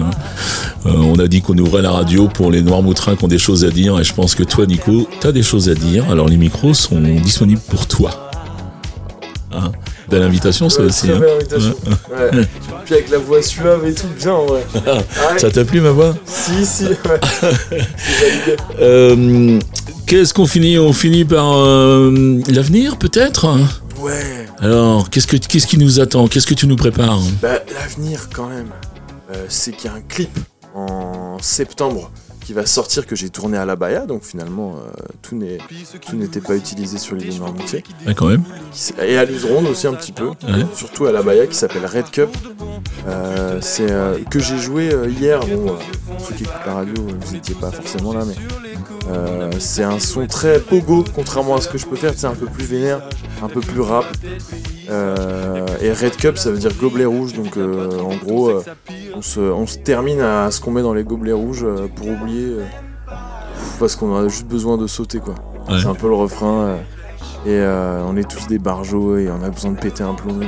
euh, 0.87 0.97
on 0.97 1.19
a 1.19 1.29
dit 1.29 1.43
qu'on 1.43 1.57
ouvrait 1.59 1.83
la 1.83 1.91
radio 1.91 2.29
pour 2.29 2.51
les 2.51 2.63
Noirmoutrins 2.63 3.17
qui 3.17 3.25
ont 3.25 3.29
des 3.29 3.39
choses 3.39 3.65
à 3.65 3.71
dire, 3.71 3.99
et 3.99 4.05
je 4.05 4.15
pense 4.15 4.35
que 4.35 4.43
toi, 4.43 4.67
Nico, 4.67 5.09
tu 5.21 5.27
as 5.27 5.33
des 5.33 5.43
choses 5.43 5.69
à 5.69 5.75
dire. 5.75 6.11
Alors 6.11 6.29
les 6.29 6.37
micros 6.37 6.75
sont 6.75 7.01
disponibles 7.01 7.63
pour 7.69 7.87
toi. 7.87 8.31
Hein 9.53 9.73
Belle 10.11 10.23
invitation, 10.25 10.69
ça 10.69 10.81
Ouais, 10.81 10.87
aussi. 10.89 11.07
très 11.07 11.17
hein. 11.17 11.21
belle 11.21 11.37
invitation. 11.37 11.75
Ouais. 12.11 12.31
Puis 12.85 12.95
avec 12.95 13.11
la 13.11 13.19
voix 13.19 13.43
suave 13.43 13.87
et 13.87 13.95
tout, 13.95 14.09
bien 14.19 14.33
en 14.33 14.47
vrai. 14.47 14.67
Ça 15.39 15.51
t'a 15.51 15.65
plu 15.65 15.81
ma 15.81 15.91
voix 15.91 16.15
Si, 16.27 16.67
si. 16.67 16.87
Euh, 18.81 19.59
Qu'est-ce 20.07 20.35
qu'on 20.35 20.47
finit? 20.47 20.77
On 20.79 20.93
finit 20.93 21.25
par 21.25 21.53
euh, 21.57 22.41
l'avenir 22.49 22.97
peut-être? 22.97 23.47
Ouais. 24.01 24.47
Alors, 24.59 25.09
qu'est-ce, 25.09 25.27
que, 25.29 25.37
qu'est-ce 25.37 25.67
qui 25.69 25.79
nous 25.79 26.01
attend? 26.01 26.27
Qu'est-ce 26.27 26.47
que 26.49 26.55
tu 26.55 26.67
nous 26.67 26.75
prépares? 26.77 27.21
Bah, 27.41 27.61
l'avenir 27.73 28.29
quand 28.35 28.49
même, 28.49 28.71
euh, 29.33 29.45
c'est 29.49 29.71
qu'il 29.73 29.89
y 29.89 29.93
a 29.93 29.97
un 29.97 30.01
clip 30.01 30.31
en 30.75 31.37
septembre 31.41 32.11
qui 32.51 32.55
va 32.55 32.67
sortir 32.67 33.07
que 33.07 33.15
j'ai 33.15 33.31
tourné 33.31 33.57
à 33.59 33.65
la 33.65 33.77
Baïa, 33.77 34.07
donc 34.07 34.25
finalement 34.25 34.75
euh, 34.75 34.91
tout 35.23 35.37
n'est 35.37 35.59
tout 36.05 36.17
n'était 36.17 36.41
pas 36.41 36.57
utilisé 36.57 36.99
sur 36.99 37.15
l'île 37.15 37.33
de 37.33 37.39
Noirmoutier. 37.39 37.85
Ouais, 38.05 38.13
quand 38.13 38.27
même. 38.27 38.43
Et 39.01 39.17
à 39.17 39.25
Luseronde 39.25 39.69
aussi 39.69 39.87
un 39.87 39.95
petit 39.95 40.11
peu, 40.11 40.31
Ouais. 40.31 40.67
surtout 40.75 41.07
à 41.07 41.13
la 41.13 41.23
Baïa 41.23 41.47
qui 41.47 41.55
s'appelle 41.55 41.87
Red 41.87 42.11
Cup. 42.11 42.29
Euh, 43.07 43.59
c'est 43.61 43.89
euh, 43.89 44.19
que 44.29 44.41
j'ai 44.41 44.59
joué 44.59 44.93
euh, 44.93 45.09
hier. 45.09 45.39
Bon, 45.47 45.77
ceux 46.19 46.35
qui 46.35 46.43
écoutent 46.43 46.67
la 46.67 46.75
radio, 46.75 46.95
vous 46.97 47.33
n'étiez 47.33 47.55
pas 47.55 47.71
forcément 47.71 48.13
là, 48.15 48.25
mais 48.27 49.61
c'est 49.61 49.85
un 49.85 50.01
son 50.01 50.27
très 50.27 50.59
pogo, 50.59 51.05
contrairement 51.15 51.55
à 51.55 51.61
ce 51.61 51.69
que 51.69 51.79
je 51.79 51.87
peux 51.87 51.95
faire. 51.95 52.15
C'est 52.17 52.27
un 52.27 52.35
peu 52.35 52.47
plus 52.47 52.65
vénère, 52.65 53.01
un 53.45 53.49
peu 53.49 53.61
plus 53.61 53.81
rap. 53.81 54.07
Euh, 54.91 55.67
et 55.81 55.93
Red 55.93 56.17
Cup, 56.17 56.37
ça 56.39 56.51
veut 56.51 56.59
dire 56.59 56.73
gobelet 56.75 57.05
rouge. 57.05 57.33
Donc 57.35 57.57
euh, 57.57 58.01
en 58.01 58.17
gros, 58.17 58.51
euh, 58.51 58.63
on, 59.15 59.23
se, 59.23 59.41
on 59.41 59.67
se 59.67 59.79
termine 59.79 60.21
à 60.21 60.51
ce 60.51 60.61
qu'on 60.61 60.71
met 60.71 60.83
dans 60.83 60.95
les 60.95 61.05
gobelets 61.05 61.33
rouges 61.33 61.67
pour 61.95 62.09
oublier. 62.09 62.57
parce 63.79 63.97
qu'on 63.97 64.17
a 64.17 64.29
juste 64.29 64.47
besoin 64.47 64.77
de 64.77 64.87
sauter, 64.87 65.19
quoi. 65.19 65.35
Ouais. 65.69 65.79
C'est 65.81 65.89
un 65.89 65.95
peu 65.95 66.09
le 66.09 66.15
refrain. 66.15 66.79
et 67.47 67.61
on 68.07 68.17
est 68.17 68.29
tous 68.29 68.47
des 68.47 68.59
barjots 68.59 69.17
et 69.17 69.31
on 69.31 69.43
a 69.43 69.51
besoin 69.51 69.73
de 69.73 69.79
péter 69.79 70.03
un 70.03 70.15
plomb. 70.15 70.41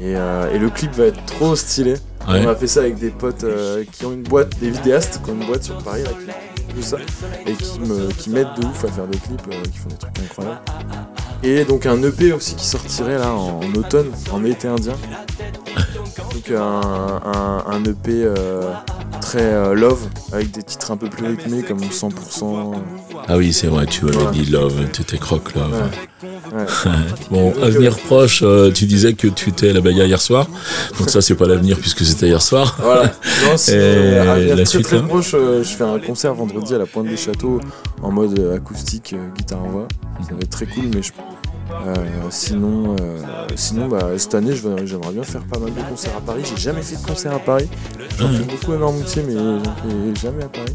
Et, 0.00 0.12
et 0.12 0.58
le 0.58 0.70
clip 0.70 0.92
va 0.92 1.06
être 1.06 1.24
trop 1.26 1.56
stylé. 1.56 1.94
Ouais. 2.28 2.40
On 2.44 2.48
a 2.48 2.54
fait 2.54 2.66
ça 2.66 2.80
avec 2.80 2.98
des 2.98 3.10
potes 3.10 3.44
euh, 3.44 3.84
qui 3.92 4.06
ont 4.06 4.12
une 4.12 4.22
boîte, 4.22 4.58
des 4.58 4.70
vidéastes 4.70 5.20
qui 5.22 5.30
ont 5.30 5.34
une 5.34 5.46
boîte 5.46 5.64
sur 5.64 5.76
Paris 5.82 6.02
là, 6.04 6.10
qui 6.56 6.74
tout 6.74 6.82
ça, 6.82 6.96
et 7.46 7.52
qui 7.52 7.80
me 7.80 8.08
qui 8.12 8.30
m'aident 8.30 8.48
de 8.58 8.66
ouf 8.66 8.84
à 8.84 8.88
faire 8.88 9.06
des 9.06 9.18
clips, 9.18 9.40
euh, 9.48 9.62
qui 9.62 9.78
font 9.78 9.88
des 9.88 9.96
trucs 9.96 10.18
incroyables. 10.24 10.60
Et 11.42 11.64
donc 11.64 11.84
un 11.86 12.02
EP 12.02 12.32
aussi 12.32 12.54
qui 12.54 12.66
sortirait 12.66 13.18
là 13.18 13.32
en, 13.34 13.60
automne, 13.74 14.10
en 14.32 14.42
été 14.44 14.66
indien. 14.68 14.94
Donc 16.32 16.50
un, 16.50 17.20
un, 17.24 17.64
un 17.66 17.84
EP 17.84 18.22
euh, 18.24 18.62
très 19.20 19.74
love, 19.74 20.08
avec 20.32 20.50
des 20.50 20.62
titres 20.62 20.90
un 20.90 20.96
peu 20.96 21.08
plus 21.10 21.26
rythmés 21.26 21.62
comme 21.62 21.80
100%. 21.80 22.74
Ah 23.28 23.36
oui, 23.36 23.52
c'est 23.52 23.66
vrai, 23.68 23.86
tu 23.86 24.04
Ouais. 24.04 24.12
dit 24.32 24.46
Love, 24.46 24.90
tu 24.92 25.02
étais 25.02 25.18
croque 25.18 25.54
Love. 25.54 25.72
Ouais. 25.72 26.28
Ouais. 26.54 26.64
Bon, 27.30 27.52
avenir 27.62 27.96
proche, 27.98 28.40
euh, 28.44 28.70
tu 28.70 28.84
disais 28.86 29.14
que 29.14 29.26
tu 29.26 29.50
étais 29.50 29.70
à 29.70 29.72
la 29.72 29.80
Baïa 29.80 30.04
hier 30.06 30.20
soir. 30.20 30.46
Donc 30.98 31.10
ça, 31.10 31.20
c'est 31.20 31.34
pas 31.34 31.46
l'avenir 31.46 31.78
puisque 31.78 32.04
c'était 32.04 32.26
hier 32.28 32.40
soir. 32.42 32.76
Voilà. 32.80 33.12
Non, 33.44 33.56
Et 33.56 33.72
euh, 33.72 34.46
la 34.50 34.54
très 34.54 34.64
suite, 34.64 34.82
très 34.84 34.96
là 34.96 35.02
proche, 35.02 35.32
euh, 35.34 35.62
je 35.62 35.68
fais 35.74 35.84
un 35.84 35.98
concert 35.98 36.32
vendredi 36.34 36.74
à 36.74 36.78
la 36.78 36.86
Pointe 36.86 37.08
des 37.08 37.16
Châteaux 37.16 37.60
en 38.02 38.10
mode 38.12 38.38
acoustique, 38.54 39.12
euh, 39.14 39.28
guitare 39.36 39.64
voix. 39.66 39.88
Ça 40.26 40.32
va 40.34 40.40
être 40.40 40.50
très 40.50 40.66
cool, 40.66 40.84
mais 40.94 41.02
je- 41.02 41.12
euh, 41.72 41.94
sinon, 42.30 42.94
euh, 43.00 43.18
sinon 43.56 43.88
bah, 43.88 44.10
cette 44.16 44.34
année, 44.34 44.52
j'aimerais 44.54 45.12
bien 45.12 45.22
faire 45.24 45.42
pas 45.44 45.58
mal 45.58 45.70
de 45.74 45.80
concerts 45.90 46.16
à 46.16 46.20
Paris. 46.20 46.42
J'ai 46.48 46.60
jamais 46.62 46.82
fait 46.82 46.96
de 46.96 47.06
concert 47.06 47.32
à 47.34 47.38
Paris. 47.38 47.68
J'en 48.18 48.28
fais 48.28 48.44
beaucoup 48.44 48.72
à 48.72 48.76
Noirmoutier, 48.76 49.22
mais 49.26 49.34
j'en 49.34 49.60
fais 49.62 50.20
jamais 50.22 50.44
à 50.44 50.48
Paris. 50.48 50.74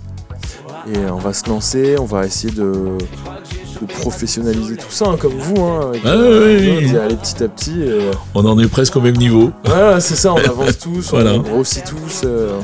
Et 0.94 0.98
on 1.10 1.18
va 1.18 1.34
se 1.34 1.48
lancer, 1.50 1.96
on 2.00 2.06
va 2.06 2.26
essayer 2.26 2.54
de, 2.54 2.98
professionnaliser 3.86 4.76
tout 4.78 4.92
ça, 4.92 5.06
hein, 5.08 5.18
comme 5.20 5.34
vous. 5.38 5.62
Hein, 5.64 5.92
Ah, 6.06 6.16
oui, 6.18 6.78
oui. 6.82 6.90
d'y 6.90 6.98
aller 6.98 7.16
petit 7.16 7.44
à 7.44 7.48
petit. 7.48 7.82
et, 7.82 7.90
euh, 7.90 8.12
On 8.36 8.46
en 8.46 8.58
est 8.60 8.68
presque 8.68 8.96
au 8.96 9.02
même 9.02 9.18
niveau. 9.18 9.52
voilà, 9.66 10.00
c'est 10.00 10.16
ça, 10.16 10.34
on 10.34 10.38
avance 10.38 10.78
tous, 10.78 11.10
Voilà. 11.12 11.34
on 11.34 11.40
grossit 11.40 11.84
tous. 11.84 12.22
euh, 12.26 12.60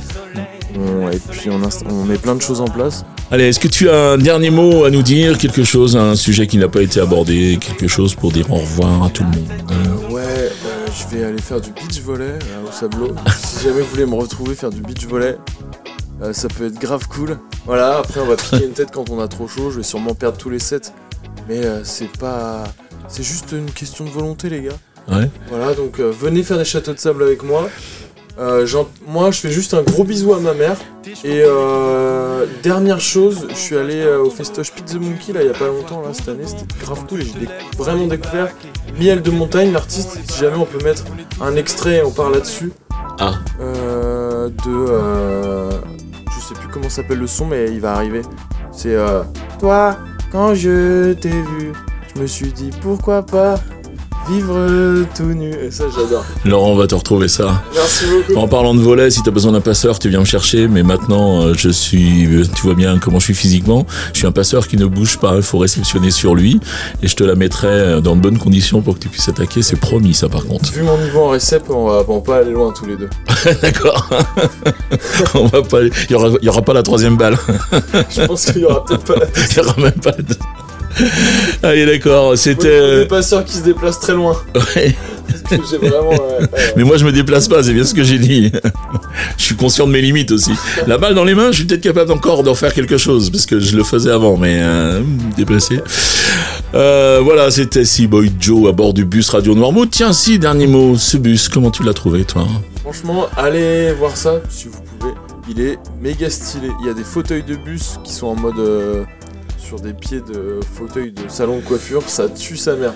et 1.11 1.19
puis 1.31 1.49
on, 1.49 1.61
on 1.89 2.03
met 2.03 2.17
plein 2.17 2.35
de 2.35 2.41
choses 2.41 2.59
en 2.59 2.65
place. 2.67 3.05
Allez, 3.31 3.45
est-ce 3.45 3.59
que 3.59 3.67
tu 3.69 3.89
as 3.89 4.11
un 4.11 4.17
dernier 4.17 4.49
mot 4.49 4.83
à 4.83 4.89
nous 4.91 5.01
dire 5.03 5.37
Quelque 5.37 5.63
chose, 5.63 5.95
un 5.95 6.15
sujet 6.15 6.47
qui 6.47 6.57
n'a 6.57 6.67
pas 6.67 6.81
été 6.81 6.99
abordé 6.99 7.57
Quelque 7.61 7.87
chose 7.87 8.13
pour 8.13 8.31
dire 8.31 8.51
au 8.51 8.55
revoir 8.57 9.03
à 9.05 9.09
tout 9.09 9.23
le 9.23 9.29
monde? 9.29 9.47
Euh, 9.71 10.13
ouais, 10.13 10.21
euh, 10.21 10.49
je 10.93 11.15
vais 11.15 11.23
aller 11.23 11.41
faire 11.41 11.61
du 11.61 11.71
beach 11.71 12.01
volley 12.01 12.25
euh, 12.25 12.67
au 12.69 12.71
Sablot. 12.71 13.15
si 13.43 13.63
jamais 13.63 13.81
vous 13.81 13.87
voulez 13.89 14.05
me 14.05 14.15
retrouver 14.15 14.53
faire 14.53 14.69
du 14.69 14.81
beach 14.81 15.05
volley, 15.07 15.37
ça 16.33 16.47
peut 16.49 16.65
être 16.67 16.79
grave 16.79 17.07
cool. 17.07 17.37
Voilà, 17.65 17.97
après 17.99 18.19
on 18.19 18.25
va 18.25 18.35
piquer 18.35 18.65
une 18.65 18.73
tête 18.73 18.89
quand 18.93 19.09
on 19.09 19.19
a 19.21 19.27
trop 19.27 19.47
chaud. 19.47 19.71
Je 19.71 19.77
vais 19.77 19.83
sûrement 19.83 20.13
perdre 20.13 20.37
tous 20.37 20.49
les 20.49 20.59
sets. 20.59 20.91
Mais 21.47 21.65
euh, 21.65 21.83
c'est 21.83 22.11
pas. 22.17 22.63
C'est 23.07 23.23
juste 23.23 23.51
une 23.51 23.69
question 23.69 24.03
de 24.05 24.09
volonté, 24.09 24.49
les 24.49 24.61
gars. 24.63 24.77
Ouais. 25.07 25.29
Voilà, 25.49 25.73
donc 25.73 25.99
euh, 25.99 26.11
venez 26.11 26.41
faire 26.43 26.57
des 26.57 26.65
châteaux 26.65 26.93
de 26.93 26.99
sable 26.99 27.23
avec 27.23 27.43
moi. 27.43 27.69
Euh, 28.37 28.67
moi, 29.07 29.31
je 29.31 29.39
fais 29.39 29.51
juste 29.51 29.73
un 29.73 29.83
gros 29.83 30.03
bisou 30.03 30.33
à 30.33 30.39
ma 30.39 30.53
mère. 30.53 30.77
Et 31.23 31.43
euh, 31.45 32.45
dernière 32.63 32.99
chose, 32.99 33.47
je 33.49 33.55
suis 33.55 33.77
allé 33.77 34.05
au 34.05 34.29
Festoche 34.29 34.71
Pizza 34.73 34.97
Monkey 34.97 35.31
là 35.31 35.41
il 35.43 35.47
y 35.47 35.49
a 35.49 35.53
pas 35.53 35.67
longtemps 35.67 36.01
là 36.01 36.09
cette 36.13 36.27
année, 36.27 36.45
c'était 36.45 36.65
grave 36.83 37.05
cool 37.07 37.21
et 37.21 37.25
j'ai 37.25 37.47
vraiment 37.77 38.07
découvert 38.07 38.49
Miel 38.99 39.21
de 39.21 39.29
Montagne, 39.29 39.71
l'artiste. 39.71 40.17
Si 40.27 40.39
jamais 40.39 40.57
on 40.57 40.65
peut 40.65 40.83
mettre 40.83 41.03
un 41.39 41.55
extrait, 41.55 42.01
on 42.03 42.11
parle 42.11 42.33
là-dessus. 42.33 42.71
Ah. 43.19 43.35
Euh, 43.61 44.49
de, 44.49 45.75
je 46.35 46.45
sais 46.45 46.55
plus 46.55 46.67
comment 46.67 46.89
s'appelle 46.89 47.19
le 47.19 47.27
son, 47.27 47.45
mais 47.45 47.69
il 47.71 47.79
va 47.79 47.93
arriver. 47.93 48.23
C'est 48.71 48.95
euh, 48.95 49.23
toi 49.59 49.97
quand 50.35 50.53
je 50.53 51.13
t'ai 51.13 51.29
vu, 51.29 51.71
je 52.13 52.21
me 52.21 52.27
suis 52.27 52.51
dit 52.51 52.69
pourquoi 52.81 53.25
pas 53.25 53.55
vivre 54.29 55.05
tout 55.15 55.23
nu. 55.23 55.51
Et 55.53 55.71
ça 55.71 55.85
j'adore. 55.95 56.25
Laurent, 56.45 56.71
on 56.71 56.75
va 56.75 56.87
te 56.87 56.95
retrouver 56.95 57.27
ça. 57.27 57.63
Merci 57.73 58.05
beaucoup. 58.05 58.39
En 58.39 58.47
parlant 58.47 58.73
de 58.75 58.79
volet, 58.81 59.09
si 59.09 59.21
t'as 59.23 59.31
besoin 59.31 59.51
d'un 59.51 59.61
passeur, 59.61 59.99
tu 59.99 60.09
viens 60.09 60.19
me 60.19 60.25
chercher. 60.25 60.67
Mais 60.67 60.83
maintenant, 60.83 61.41
euh, 61.43 61.53
je 61.57 61.69
suis, 61.69 62.25
euh, 62.25 62.43
tu 62.55 62.61
vois 62.63 62.75
bien 62.75 62.97
comment 62.99 63.19
je 63.19 63.25
suis 63.25 63.35
physiquement. 63.35 63.85
Je 64.13 64.19
suis 64.19 64.27
un 64.27 64.31
passeur 64.31 64.67
qui 64.67 64.77
ne 64.77 64.85
bouge 64.85 65.17
pas. 65.17 65.35
Il 65.35 65.41
faut 65.43 65.57
réceptionner 65.57 66.11
sur 66.11 66.35
lui, 66.35 66.59
et 67.01 67.07
je 67.07 67.15
te 67.15 67.23
la 67.23 67.35
mettrai 67.35 67.67
euh, 67.67 68.01
dans 68.01 68.15
de 68.15 68.21
bonnes 68.21 68.37
conditions 68.37 68.81
pour 68.81 68.95
que 68.95 68.99
tu 68.99 69.09
puisses 69.09 69.29
attaquer. 69.29 69.61
C'est 69.61 69.79
promis, 69.79 70.13
ça, 70.13 70.29
par 70.29 70.45
contre. 70.45 70.71
Vu 70.71 70.83
mon 70.83 70.97
niveau 70.97 71.21
en 71.21 71.29
récep, 71.29 71.63
on 71.69 71.87
va, 71.87 72.03
on 72.07 72.15
va 72.15 72.21
pas 72.21 72.37
aller 72.37 72.51
loin 72.51 72.73
tous 72.77 72.85
les 72.85 72.95
deux. 72.97 73.09
D'accord. 73.61 74.09
on 75.35 75.45
va 75.47 75.61
pas. 75.61 75.81
Il 75.83 76.11
y 76.11 76.15
aura, 76.15 76.29
il 76.41 76.45
y 76.45 76.49
aura 76.49 76.61
pas 76.61 76.73
la 76.73 76.83
troisième 76.83 77.17
balle. 77.17 77.37
Je 78.09 78.25
pense 78.25 78.45
qu'il 78.45 78.61
y 78.61 78.65
aura 78.65 78.83
peut-être 78.85 79.03
pas. 79.03 79.15
Il 79.51 79.57
y 79.57 79.59
aura 79.59 79.75
même 79.81 79.91
pas. 79.93 80.11
de- 80.11 80.35
Allez, 81.63 81.85
d'accord. 81.85 82.27
Moi, 82.27 82.37
C'était. 82.37 82.67
faut 82.67 82.85
euh, 82.85 82.99
des 83.01 83.07
passeurs 83.07 83.43
qui 83.45 83.53
se 83.53 83.63
déplacent 83.63 83.99
très 83.99 84.13
loin. 84.13 84.35
ouais. 84.75 84.95
Vraiment. 85.81 86.11
Mais 86.75 86.83
moi, 86.83 86.97
je 86.97 87.05
me 87.05 87.11
déplace 87.11 87.47
pas, 87.47 87.61
c'est 87.63 87.73
bien 87.73 87.83
ce 87.83 87.93
que 87.93 88.03
j'ai 88.03 88.17
dit. 88.17 88.51
je 89.37 89.43
suis 89.43 89.55
conscient 89.55 89.85
de 89.87 89.91
mes 89.91 90.01
limites 90.01 90.31
aussi. 90.31 90.51
La 90.87 90.97
balle 90.97 91.13
dans 91.13 91.23
les 91.23 91.35
mains, 91.35 91.51
je 91.51 91.57
suis 91.57 91.65
peut-être 91.65 91.81
capable 91.81 92.11
encore 92.11 92.43
d'en 92.43 92.55
faire 92.55 92.73
quelque 92.73 92.97
chose, 92.97 93.29
parce 93.29 93.45
que 93.45 93.59
je 93.59 93.75
le 93.75 93.83
faisais 93.83 94.11
avant, 94.11 94.37
mais 94.37 94.59
euh. 94.61 95.01
Euh, 96.73 97.21
voilà, 97.23 97.51
c'était 97.51 97.83
Boy 98.07 98.31
Joe 98.39 98.69
à 98.69 98.71
bord 98.71 98.93
du 98.93 99.05
bus 99.05 99.29
Radio 99.29 99.55
Noirmouth. 99.55 99.89
Tiens, 99.91 100.13
si, 100.13 100.39
dernier 100.39 100.67
mot, 100.67 100.97
ce 100.97 101.17
bus, 101.17 101.49
comment 101.49 101.71
tu 101.71 101.83
l'as 101.83 101.93
trouvé, 101.93 102.25
toi? 102.25 102.47
Franchement, 102.81 103.27
allez 103.37 103.93
voir 103.93 104.15
ça 104.17 104.41
si 104.49 104.67
vous 104.67 104.81
pouvez. 104.99 105.13
Il 105.49 105.61
est 105.61 105.77
méga 106.01 106.29
stylé. 106.29 106.69
Il 106.81 106.87
y 106.87 106.89
a 106.89 106.93
des 106.93 107.03
fauteuils 107.03 107.43
de 107.43 107.55
bus 107.55 107.99
qui 108.03 108.11
sont 108.13 108.27
en 108.27 108.35
mode 108.35 108.59
euh, 108.59 109.03
sur 109.67 109.79
des 109.79 109.93
pieds 109.93 110.21
de 110.21 110.59
fauteuils 110.77 111.11
de 111.11 111.27
salon 111.27 111.57
de 111.57 111.61
coiffure. 111.63 112.03
Ça 112.07 112.29
tue 112.29 112.57
sa 112.57 112.75
mère. 112.75 112.93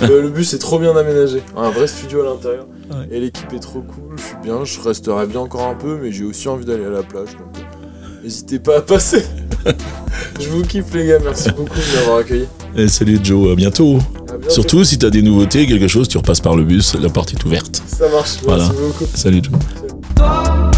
Le, 0.00 0.22
le 0.22 0.30
bus 0.30 0.54
est 0.54 0.58
trop 0.58 0.78
bien 0.78 0.96
aménagé. 0.96 1.42
Un 1.56 1.70
vrai 1.70 1.86
studio 1.86 2.22
à 2.22 2.24
l'intérieur. 2.24 2.66
Ouais. 2.90 3.08
Et 3.16 3.20
l'équipe 3.20 3.52
est 3.52 3.60
trop 3.60 3.80
cool. 3.82 4.16
Je 4.16 4.22
suis 4.22 4.36
bien. 4.42 4.64
Je 4.64 4.80
resterai 4.80 5.26
bien 5.26 5.40
encore 5.40 5.66
un 5.66 5.74
peu, 5.74 5.98
mais 6.00 6.12
j'ai 6.12 6.24
aussi 6.24 6.48
envie 6.48 6.64
d'aller 6.64 6.84
à 6.84 6.90
la 6.90 7.02
plage. 7.02 7.32
Donc, 7.32 7.56
euh, 7.56 8.22
n'hésitez 8.22 8.58
pas 8.58 8.78
à 8.78 8.80
passer. 8.82 9.24
Je 10.40 10.48
vous 10.48 10.62
kiffe 10.62 10.92
les 10.94 11.06
gars. 11.06 11.18
Merci 11.22 11.50
beaucoup 11.50 11.76
de 11.76 11.96
m'avoir 11.96 12.18
accueilli. 12.18 12.46
Et 12.76 12.88
salut 12.88 13.18
Joe, 13.22 13.52
à 13.52 13.54
bientôt. 13.54 13.98
À 14.28 14.36
bientôt. 14.38 14.50
Surtout, 14.50 14.84
si 14.84 14.98
t'as 14.98 15.10
des 15.10 15.22
nouveautés, 15.22 15.66
quelque 15.66 15.88
chose, 15.88 16.08
tu 16.08 16.16
repasses 16.18 16.40
par 16.40 16.56
le 16.56 16.64
bus, 16.64 16.94
la 17.00 17.08
porte 17.10 17.32
est 17.32 17.44
ouverte. 17.44 17.82
Ça 17.86 18.08
marche. 18.08 18.14
Merci 18.14 18.40
Voilà. 18.44 18.68
beaucoup. 18.68 19.04
Salut 19.14 19.40
Joe. 19.42 19.52
Toi, 20.16 20.70